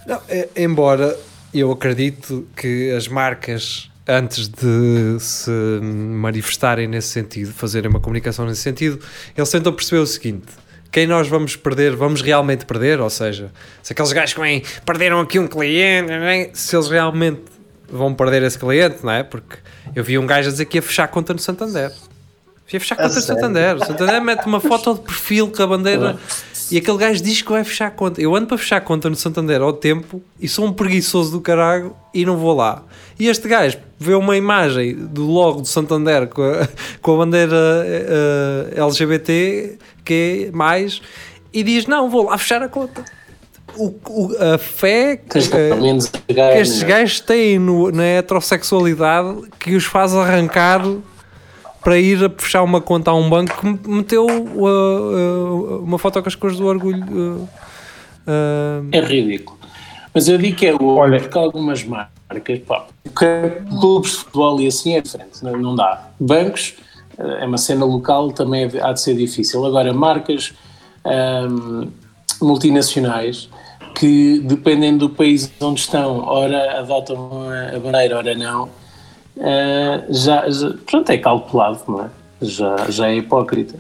[0.08, 1.16] Não, é- embora
[1.54, 5.50] eu acredito que as marcas antes de se
[5.82, 9.00] manifestarem nesse sentido, fazerem uma comunicação nesse sentido,
[9.38, 10.48] eles tentam perceber o seguinte:
[10.94, 13.02] quem nós vamos perder, vamos realmente perder?
[13.02, 16.52] Ou seja, se aqueles gajos que vêm perderam aqui um cliente, é?
[16.54, 17.41] se eles realmente
[17.89, 19.24] vão perder esse cliente, não é?
[19.24, 19.58] Porque
[19.96, 21.91] eu vi um gajo a dizer que ia fechar conta no Santander.
[22.72, 23.22] Ia fechar conta no?
[23.22, 23.76] Santander.
[23.76, 26.18] O Santander mete uma foto de perfil com a bandeira
[26.72, 28.22] e aquele gajo diz que vai fechar conta.
[28.22, 31.95] Eu ando para fechar conta no Santander ao tempo e sou um preguiçoso do caralho
[32.14, 32.84] e não vou lá.
[33.20, 36.68] E este gajo vê uma imagem do logo do Santander com a,
[37.01, 37.55] com a bandeira
[37.86, 41.01] eh, LGBT que é mais
[41.53, 43.03] e diz: Não, vou lá fechar a conta.
[43.76, 45.39] O, o- a fé que,
[45.70, 46.20] pelo menos que
[46.59, 50.82] estes gajos têm no- na heterossexualidade que os faz arrancar
[51.84, 56.22] para ir a fechar uma conta a um banco que meteu uh, uh, uma foto
[56.22, 57.04] com as cores do orgulho.
[57.12, 57.50] uh,
[58.28, 59.58] uh, É ridículo.
[60.14, 63.26] Mas eu digo que é o Olha- porque algumas marcas, pá, porque
[63.80, 66.08] clubes de futebol e assim é diferente, não, não dá.
[66.20, 66.76] Bancos
[67.18, 69.66] eh, é uma cena local, também é- há de ser difícil.
[69.66, 70.54] Agora, marcas
[71.04, 71.88] ahm,
[72.40, 73.50] multinacionais
[73.96, 78.70] que, dependendo do país onde estão, ora adotam a, a bandeira, ora não,
[79.38, 82.10] eh, já, já, pronto, é calculado, não é?
[82.42, 83.76] Já, já é hipócrita.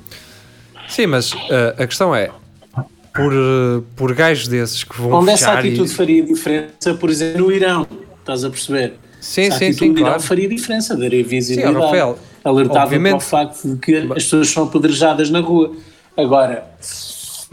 [0.87, 1.37] Sim, mas uh,
[1.77, 2.29] a questão é:
[3.13, 5.65] por, uh, por gajos desses que vão Onde essa fechar.
[5.65, 7.85] e- atitude faria diferença, por exemplo, no Irão,
[8.19, 8.93] estás a perceber?
[9.19, 10.23] Sim, Essa sim, atitude sim, do Irão claro.
[10.23, 11.75] faria diferença, daria visibilidade.
[11.75, 15.71] Sim, Rafael, alertava obviamente- para o facto de que as pessoas são apedrejadas na rua.
[16.17, 16.65] Agora,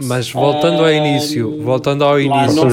[0.03, 2.69] Mas voltando ao Ah, início, voltando ao início.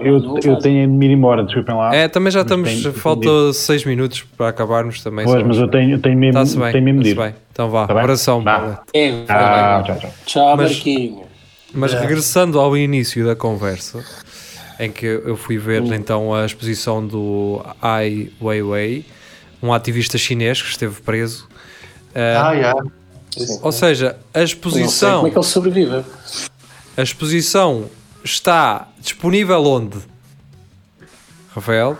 [0.00, 1.94] eu, eu tenho ir embora, desculpem lá.
[1.94, 2.82] É, também já estamos.
[2.94, 5.24] falta 6 minutos para acabarmos também.
[5.24, 7.14] Pois, mas eu tenho, tenho mesmo, Está-se bem, tenho mesmo de ir.
[7.14, 7.34] bem.
[7.52, 8.02] Então vá, Tá bem?
[8.02, 8.42] abração.
[8.94, 10.10] É, Ah, tchau, tchau.
[10.24, 11.22] tchau, Mas- Marquinho.
[11.74, 14.02] Mas regressando ao início da conversa,
[14.80, 19.04] em que eu fui ver então a exposição do Ai Weiwei,
[19.62, 21.46] um ativista chinês que esteve preso.
[22.14, 22.82] Ah, Ah, yeah.
[23.62, 26.04] Ou seja, a exposição, como é que ele sobrevive.
[26.96, 27.86] a exposição
[28.24, 29.98] está disponível onde?
[31.54, 31.96] Rafael?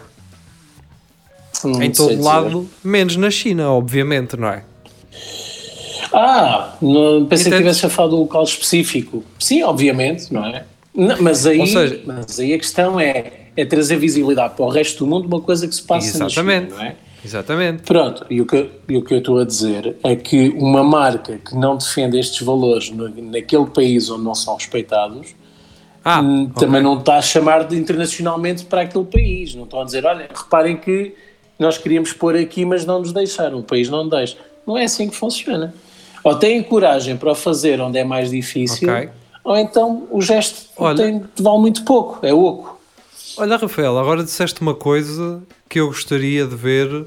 [1.64, 2.22] Não em todo dizer.
[2.22, 4.62] lado, menos na China, obviamente, não é?
[6.12, 7.76] Ah, não, pensei que Entendes?
[7.78, 9.24] tivesse a falar do local específico.
[9.38, 10.64] Sim, obviamente, não é?
[10.94, 15.04] Não, mas, aí, seja- mas aí a questão é, é trazer visibilidade para o resto
[15.04, 16.70] do mundo uma coisa que se passa Exatamente.
[16.70, 16.96] na China, não é?
[17.24, 17.82] Exatamente.
[17.82, 21.38] Pronto, e o, que, e o que eu estou a dizer é que uma marca
[21.38, 25.34] que não defende estes valores no- naquele país onde não são respeitados
[26.04, 29.56] Ah, hum, também não está a chamar de internacionalmente para aquele país.
[29.56, 31.12] Não estão a dizer, olha, reparem que
[31.58, 34.36] nós queríamos pôr aqui, mas não nos deixaram, o país não deixa.
[34.64, 35.74] Não é assim que funciona.
[36.22, 39.08] Ou têm coragem para o fazer onde é mais difícil, Ok.
[39.42, 42.75] ou então o gesto Olha- tem, vale muito pouco, é oco.
[43.38, 47.06] Olha, Rafael, agora disseste uma coisa que eu gostaria de ver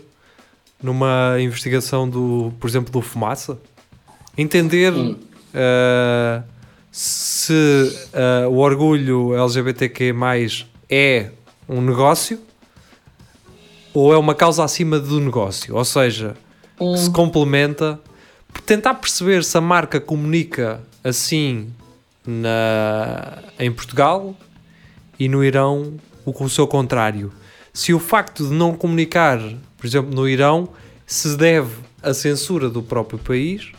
[0.82, 3.58] numa investigação do, por exemplo, do Fumaça.
[4.38, 6.44] Entender uh,
[6.92, 7.52] se
[8.14, 10.14] uh, o orgulho LGBTQ
[10.88, 11.32] é
[11.68, 12.40] um negócio
[13.92, 15.76] ou é uma causa acima do negócio.
[15.76, 16.36] Ou seja,
[16.96, 18.00] se complementa.
[18.68, 21.74] Tentar perceber se a marca comunica assim
[22.24, 24.36] na, em Portugal
[25.20, 27.32] e no Irão o, o seu contrário.
[27.74, 29.40] Se o facto de não comunicar,
[29.78, 30.70] por exemplo, no Irão,
[31.06, 33.72] se deve à censura do próprio país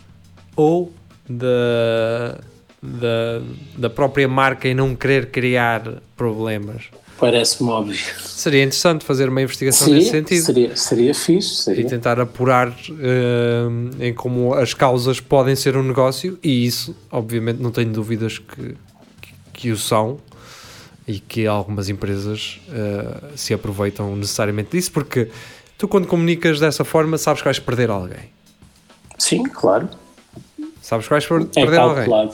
[0.57, 0.93] ou
[1.29, 2.41] da,
[2.83, 3.43] da,
[3.77, 6.85] da própria marca em não querer criar problemas.
[7.19, 7.99] Parece-me óbvio.
[8.25, 11.87] Seria interessante fazer uma investigação nesse Seria, sentido seria, seria fixe, e seria.
[11.87, 17.71] tentar apurar eh, em como as causas podem ser um negócio e isso, obviamente, não
[17.71, 18.75] tenho dúvidas que,
[19.21, 20.17] que, que o são
[21.11, 25.29] e que algumas empresas eh, se aproveitam necessariamente disso porque
[25.77, 28.31] tu quando comunicas dessa forma sabes que vais perder alguém
[29.19, 29.89] Sim, claro.
[30.81, 32.31] sabes que vais per- É perder alguém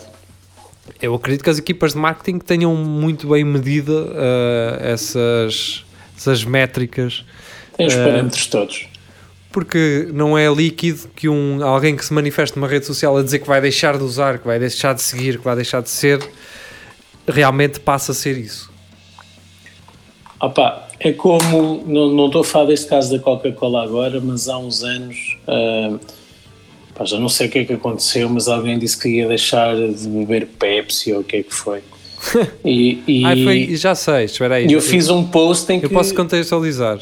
[1.01, 5.85] eu acredito que as equipas de marketing tenham muito bem medida eh, essas,
[6.17, 7.25] essas métricas
[7.77, 8.87] Tem os Eh, parâmetros todos.
[9.53, 13.39] porque não é líquido que um, alguém que se manifeste numa rede social a dizer
[13.41, 16.19] que vai deixar de usar, que vai deixar de seguir, que vai deixar de ser,
[17.27, 18.71] realmente passa a ser isso.
[20.41, 24.59] Opa, é como, não, não estou a falar deste caso da Coca-Cola agora, mas há
[24.59, 25.99] uns anos, ah,
[26.95, 29.75] pá, já não sei o que é que aconteceu, mas alguém disse que ia deixar
[29.75, 31.83] de beber Pepsi ou o que é que foi.
[32.65, 34.73] E, e, Ai, foi, já sei, espera aí.
[34.73, 35.87] eu fiz um post em que.
[35.87, 36.99] Eu posso contextualizar.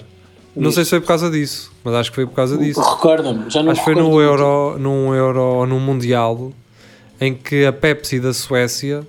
[0.55, 2.81] Não sei se foi por causa disso, mas acho que foi por causa disso.
[2.81, 6.53] Recorda-me, já não Acho que foi recordo Euro, num Euro ou num Mundial
[7.21, 9.05] em que a Pepsi da Suécia,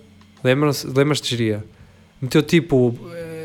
[0.46, 1.64] lembras-te, lembras-te, Giria?
[2.22, 2.98] Meteu tipo,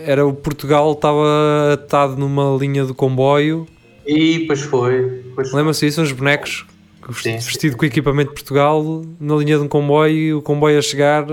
[0.05, 3.67] era o Portugal estava atado numa linha de comboio
[4.07, 5.25] E depois foi.
[5.53, 6.03] Lembra-se disso?
[6.03, 6.67] Uns bonecos
[7.15, 10.83] Sim, vestido com equipamento de Portugal na linha de um comboio e o comboio a
[10.83, 11.25] chegar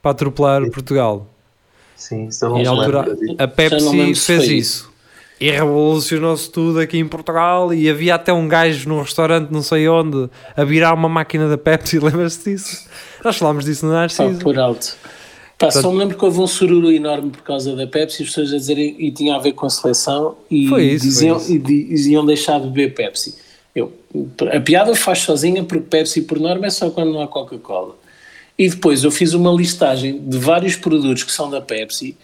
[0.00, 1.26] para atropelar Portugal.
[1.96, 4.93] Sim, isso eu não E na altura a Pepsi fez isso.
[5.40, 9.88] E revolucionou-se tudo aqui em Portugal e havia até um gajo num restaurante não sei
[9.88, 12.88] onde a virar uma máquina da Pepsi, lembras-te disso?
[13.24, 14.38] Nós falámos disso no Narciso.
[14.38, 14.96] por alto.
[15.58, 18.52] Pá, só me lembro que houve um sururu enorme por causa da Pepsi, as pessoas
[18.52, 22.60] a dizerem e tinha a ver com a seleção e, isso, diziam, e diziam deixar
[22.60, 23.36] de beber Pepsi.
[23.74, 23.92] Eu,
[24.52, 27.96] a piada faz sozinha porque Pepsi por norma é só quando não há Coca-Cola.
[28.58, 32.16] E depois eu fiz uma listagem de vários produtos que são da Pepsi,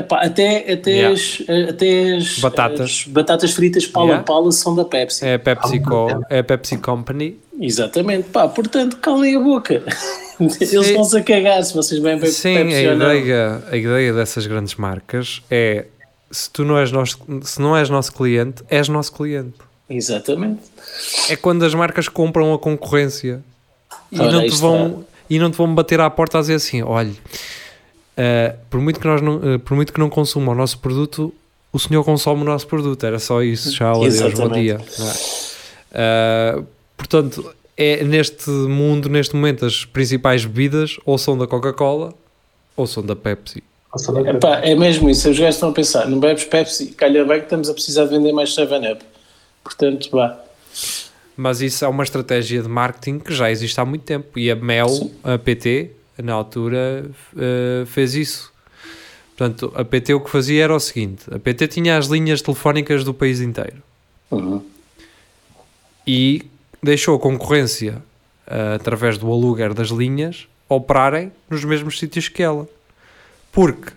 [0.00, 1.14] Epá, até, até, Yeah.
[1.14, 2.80] as, até as, Batatas.
[2.80, 4.24] as batatas fritas Paula Yeah.
[4.24, 5.24] Paula são da Pepsi.
[5.26, 7.38] É a PepsiCo, é a Pepsi Company.
[7.60, 9.82] Exatamente, pá, portanto, calem a boca.
[10.40, 14.46] Eles estão-se a cagar se vocês bem bem Sim, Pepsi a ideia, a ideia dessas
[14.46, 15.84] grandes marcas é
[16.30, 19.54] se tu não és nosso, se não és nosso cliente, és nosso cliente.
[19.88, 20.60] Exatamente.
[21.28, 23.42] É quando as marcas compram a concorrência
[24.10, 26.80] e, Ora, não te vão, e não te vão bater à porta a dizer assim:
[26.82, 27.12] olha,
[28.16, 31.32] eh, por, muito que nós não, eh, por muito que não consuma o nosso produto,
[31.72, 33.04] o senhor consome o nosso produto.
[33.04, 33.72] Era só isso.
[33.72, 34.80] Tchau, adeus, bom dia.
[34.80, 35.40] é?
[35.92, 36.62] Eh,
[36.96, 42.12] portanto, é neste mundo, neste momento, as principais bebidas ou são da Coca-Cola
[42.76, 43.62] ou são da Pepsi.
[44.28, 47.46] Epá, é mesmo isso, os gajos estão a pensar, não bebes Pepsi, calha bem que
[47.46, 49.04] estamos a precisar de vender mais 7-Up.
[49.64, 50.38] Portanto, vá.
[51.36, 54.38] Mas isso é uma estratégia de marketing que já existe há muito tempo.
[54.38, 55.10] E a Mel, Sim.
[55.24, 58.52] a PT, na altura, eh, fez isso.
[59.36, 63.04] Portanto, a PT o que fazia era o seguinte: a PT tinha as linhas telefónicas
[63.04, 63.82] do país inteiro
[64.30, 64.62] Uhum.
[66.06, 66.42] e
[66.82, 68.02] deixou a concorrência,
[68.46, 72.68] eh, através do aluguer das linhas, operarem nos mesmos sítios que ela.
[73.52, 73.92] Porque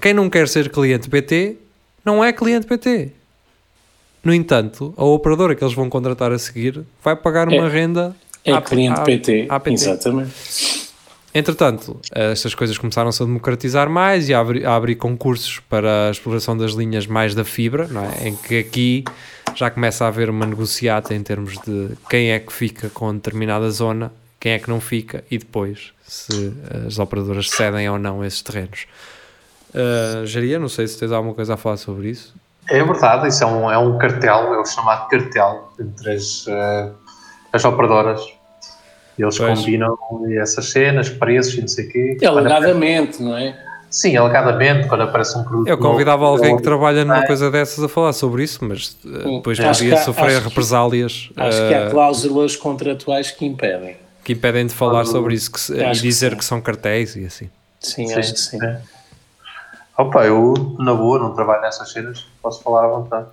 [0.00, 1.56] quem não quer ser cliente PT
[2.04, 3.12] não é cliente PT.
[4.24, 7.68] No entanto, a operadora que eles vão contratar a seguir vai pagar uma É.
[7.68, 9.46] renda É à- cliente à- PT.
[9.48, 9.74] à PT.
[9.74, 10.30] Exatamente.
[11.32, 16.10] Entretanto, estas coisas começaram-se a democratizar mais e a abrir, a abrir concursos para a
[16.10, 17.88] exploração das linhas mais da fibra,
[18.20, 18.28] é?
[18.28, 19.04] em que aqui
[19.54, 23.70] já começa a haver uma negociata em termos de quem é que fica com determinada
[23.70, 26.52] zona, quem é que não fica e depois se
[26.86, 28.86] as operadoras cedem ou não esses terrenos.
[29.70, 32.34] Uh, Jaria, não sei se tens alguma coisa a falar sobre isso.
[32.68, 36.90] É verdade, isso é um, é um cartel, é o chamado cartel entre as, eh,
[37.52, 38.20] as operadoras.
[39.18, 39.58] Eles Pois.
[39.58, 39.96] combinam
[40.40, 42.16] essas cenas, preços e não sei o quê.
[42.20, 43.54] É Quando alegadamente, não é?
[43.90, 45.68] Sim, alegadamente, quando aparece um produto.
[45.68, 47.26] Eu convidava novo, alguém que trabalha numa É.
[47.26, 50.38] coisa dessas a falar sobre isso, mas uh, depois Acho podia que há- sofrer acho
[50.42, 53.96] que- represálias Acho que há uh, cláusulas contratuais que impedem.
[54.24, 56.36] que impedem de falar sobre isso que e que dizer sim.
[56.36, 57.50] que são cartéis e assim.
[57.80, 58.64] Sim, Sim, acho que sim.
[58.64, 58.80] é.
[59.98, 63.26] Opa, eu, na boa, não trabalho nessas cenas, posso falar à vontade.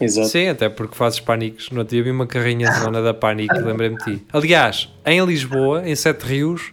[0.00, 0.28] Exato.
[0.28, 1.70] Sim, até porque fazes pânicos.
[1.70, 4.26] No outro dia vi uma carrinha de zona da pânico lembrei-me de ti.
[4.32, 6.72] Aliás, em Lisboa, em Sete Rios,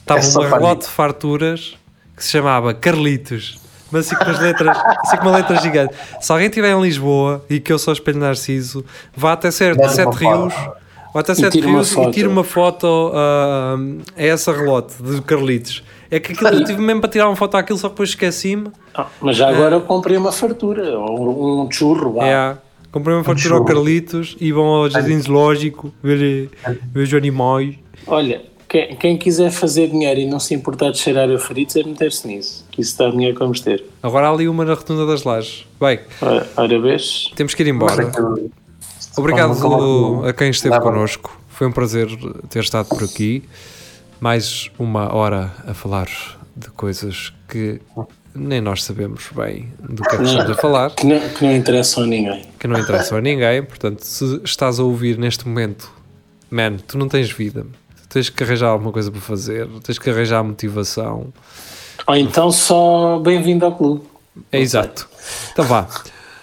[0.00, 1.76] estava É uma relote de farturas
[2.16, 3.60] que se chamava Carlitos.
[3.90, 5.94] Mas assim com as letras, assim com uma letra gigante.
[6.20, 8.84] Se alguém estiver em Lisboa e que eu sou espelho Narciso,
[9.16, 10.14] vá até certo, Sete.
[10.16, 10.54] Rios.
[11.14, 13.76] Vá até Sete Rios e tira uma foto ah,
[14.14, 15.82] a essa relote de Carlitos.
[16.10, 18.68] É que aquilo, eu tive mesmo para tirar uma foto àquilo, só que depois esqueci-me.
[18.94, 22.22] Ah, mas já agora eu comprei uma fartura, ou um churro.
[22.22, 22.56] É,
[22.90, 23.64] comprei uma fartura ao.
[23.64, 26.50] Carlitos e vão ao Jardim Zoológico ver,
[26.92, 27.74] ver os animais.
[28.06, 32.26] Olha, quem, quem quiser fazer dinheiro e não se importar de cheirar euforitos é meter-se
[32.26, 33.84] nisso, que isso dá dinheiro como ter.
[34.02, 35.66] Agora há ali uma na rotunda das lajes.
[35.80, 37.30] Bem, Ora, ora vês?
[37.34, 38.10] temos que ir embora.
[39.16, 41.38] Obrigado a quem esteve connosco.
[41.48, 42.08] Foi um prazer
[42.48, 43.42] ter estado por aqui.
[44.20, 46.08] Mais uma hora a falar
[46.56, 47.80] de coisas que
[48.34, 51.54] nem nós sabemos bem do que é que estamos a falar, Que não, que não
[51.54, 52.44] interessam a ninguém.
[52.58, 53.62] que não interessam a ninguém.
[53.62, 55.90] Portanto, se estás a ouvir neste momento,
[56.50, 57.64] man, tu não tens vida.
[58.02, 61.32] Tu tens que arranjar alguma coisa para fazer, tens que arranjar motivação.
[62.06, 64.04] Ou então só bem-vindo ao clube.
[64.50, 65.08] É exato.
[65.52, 65.86] Então vá.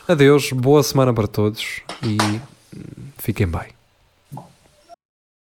[0.07, 2.17] Adeus, boa semana para todos e
[3.17, 3.74] fiquem bem.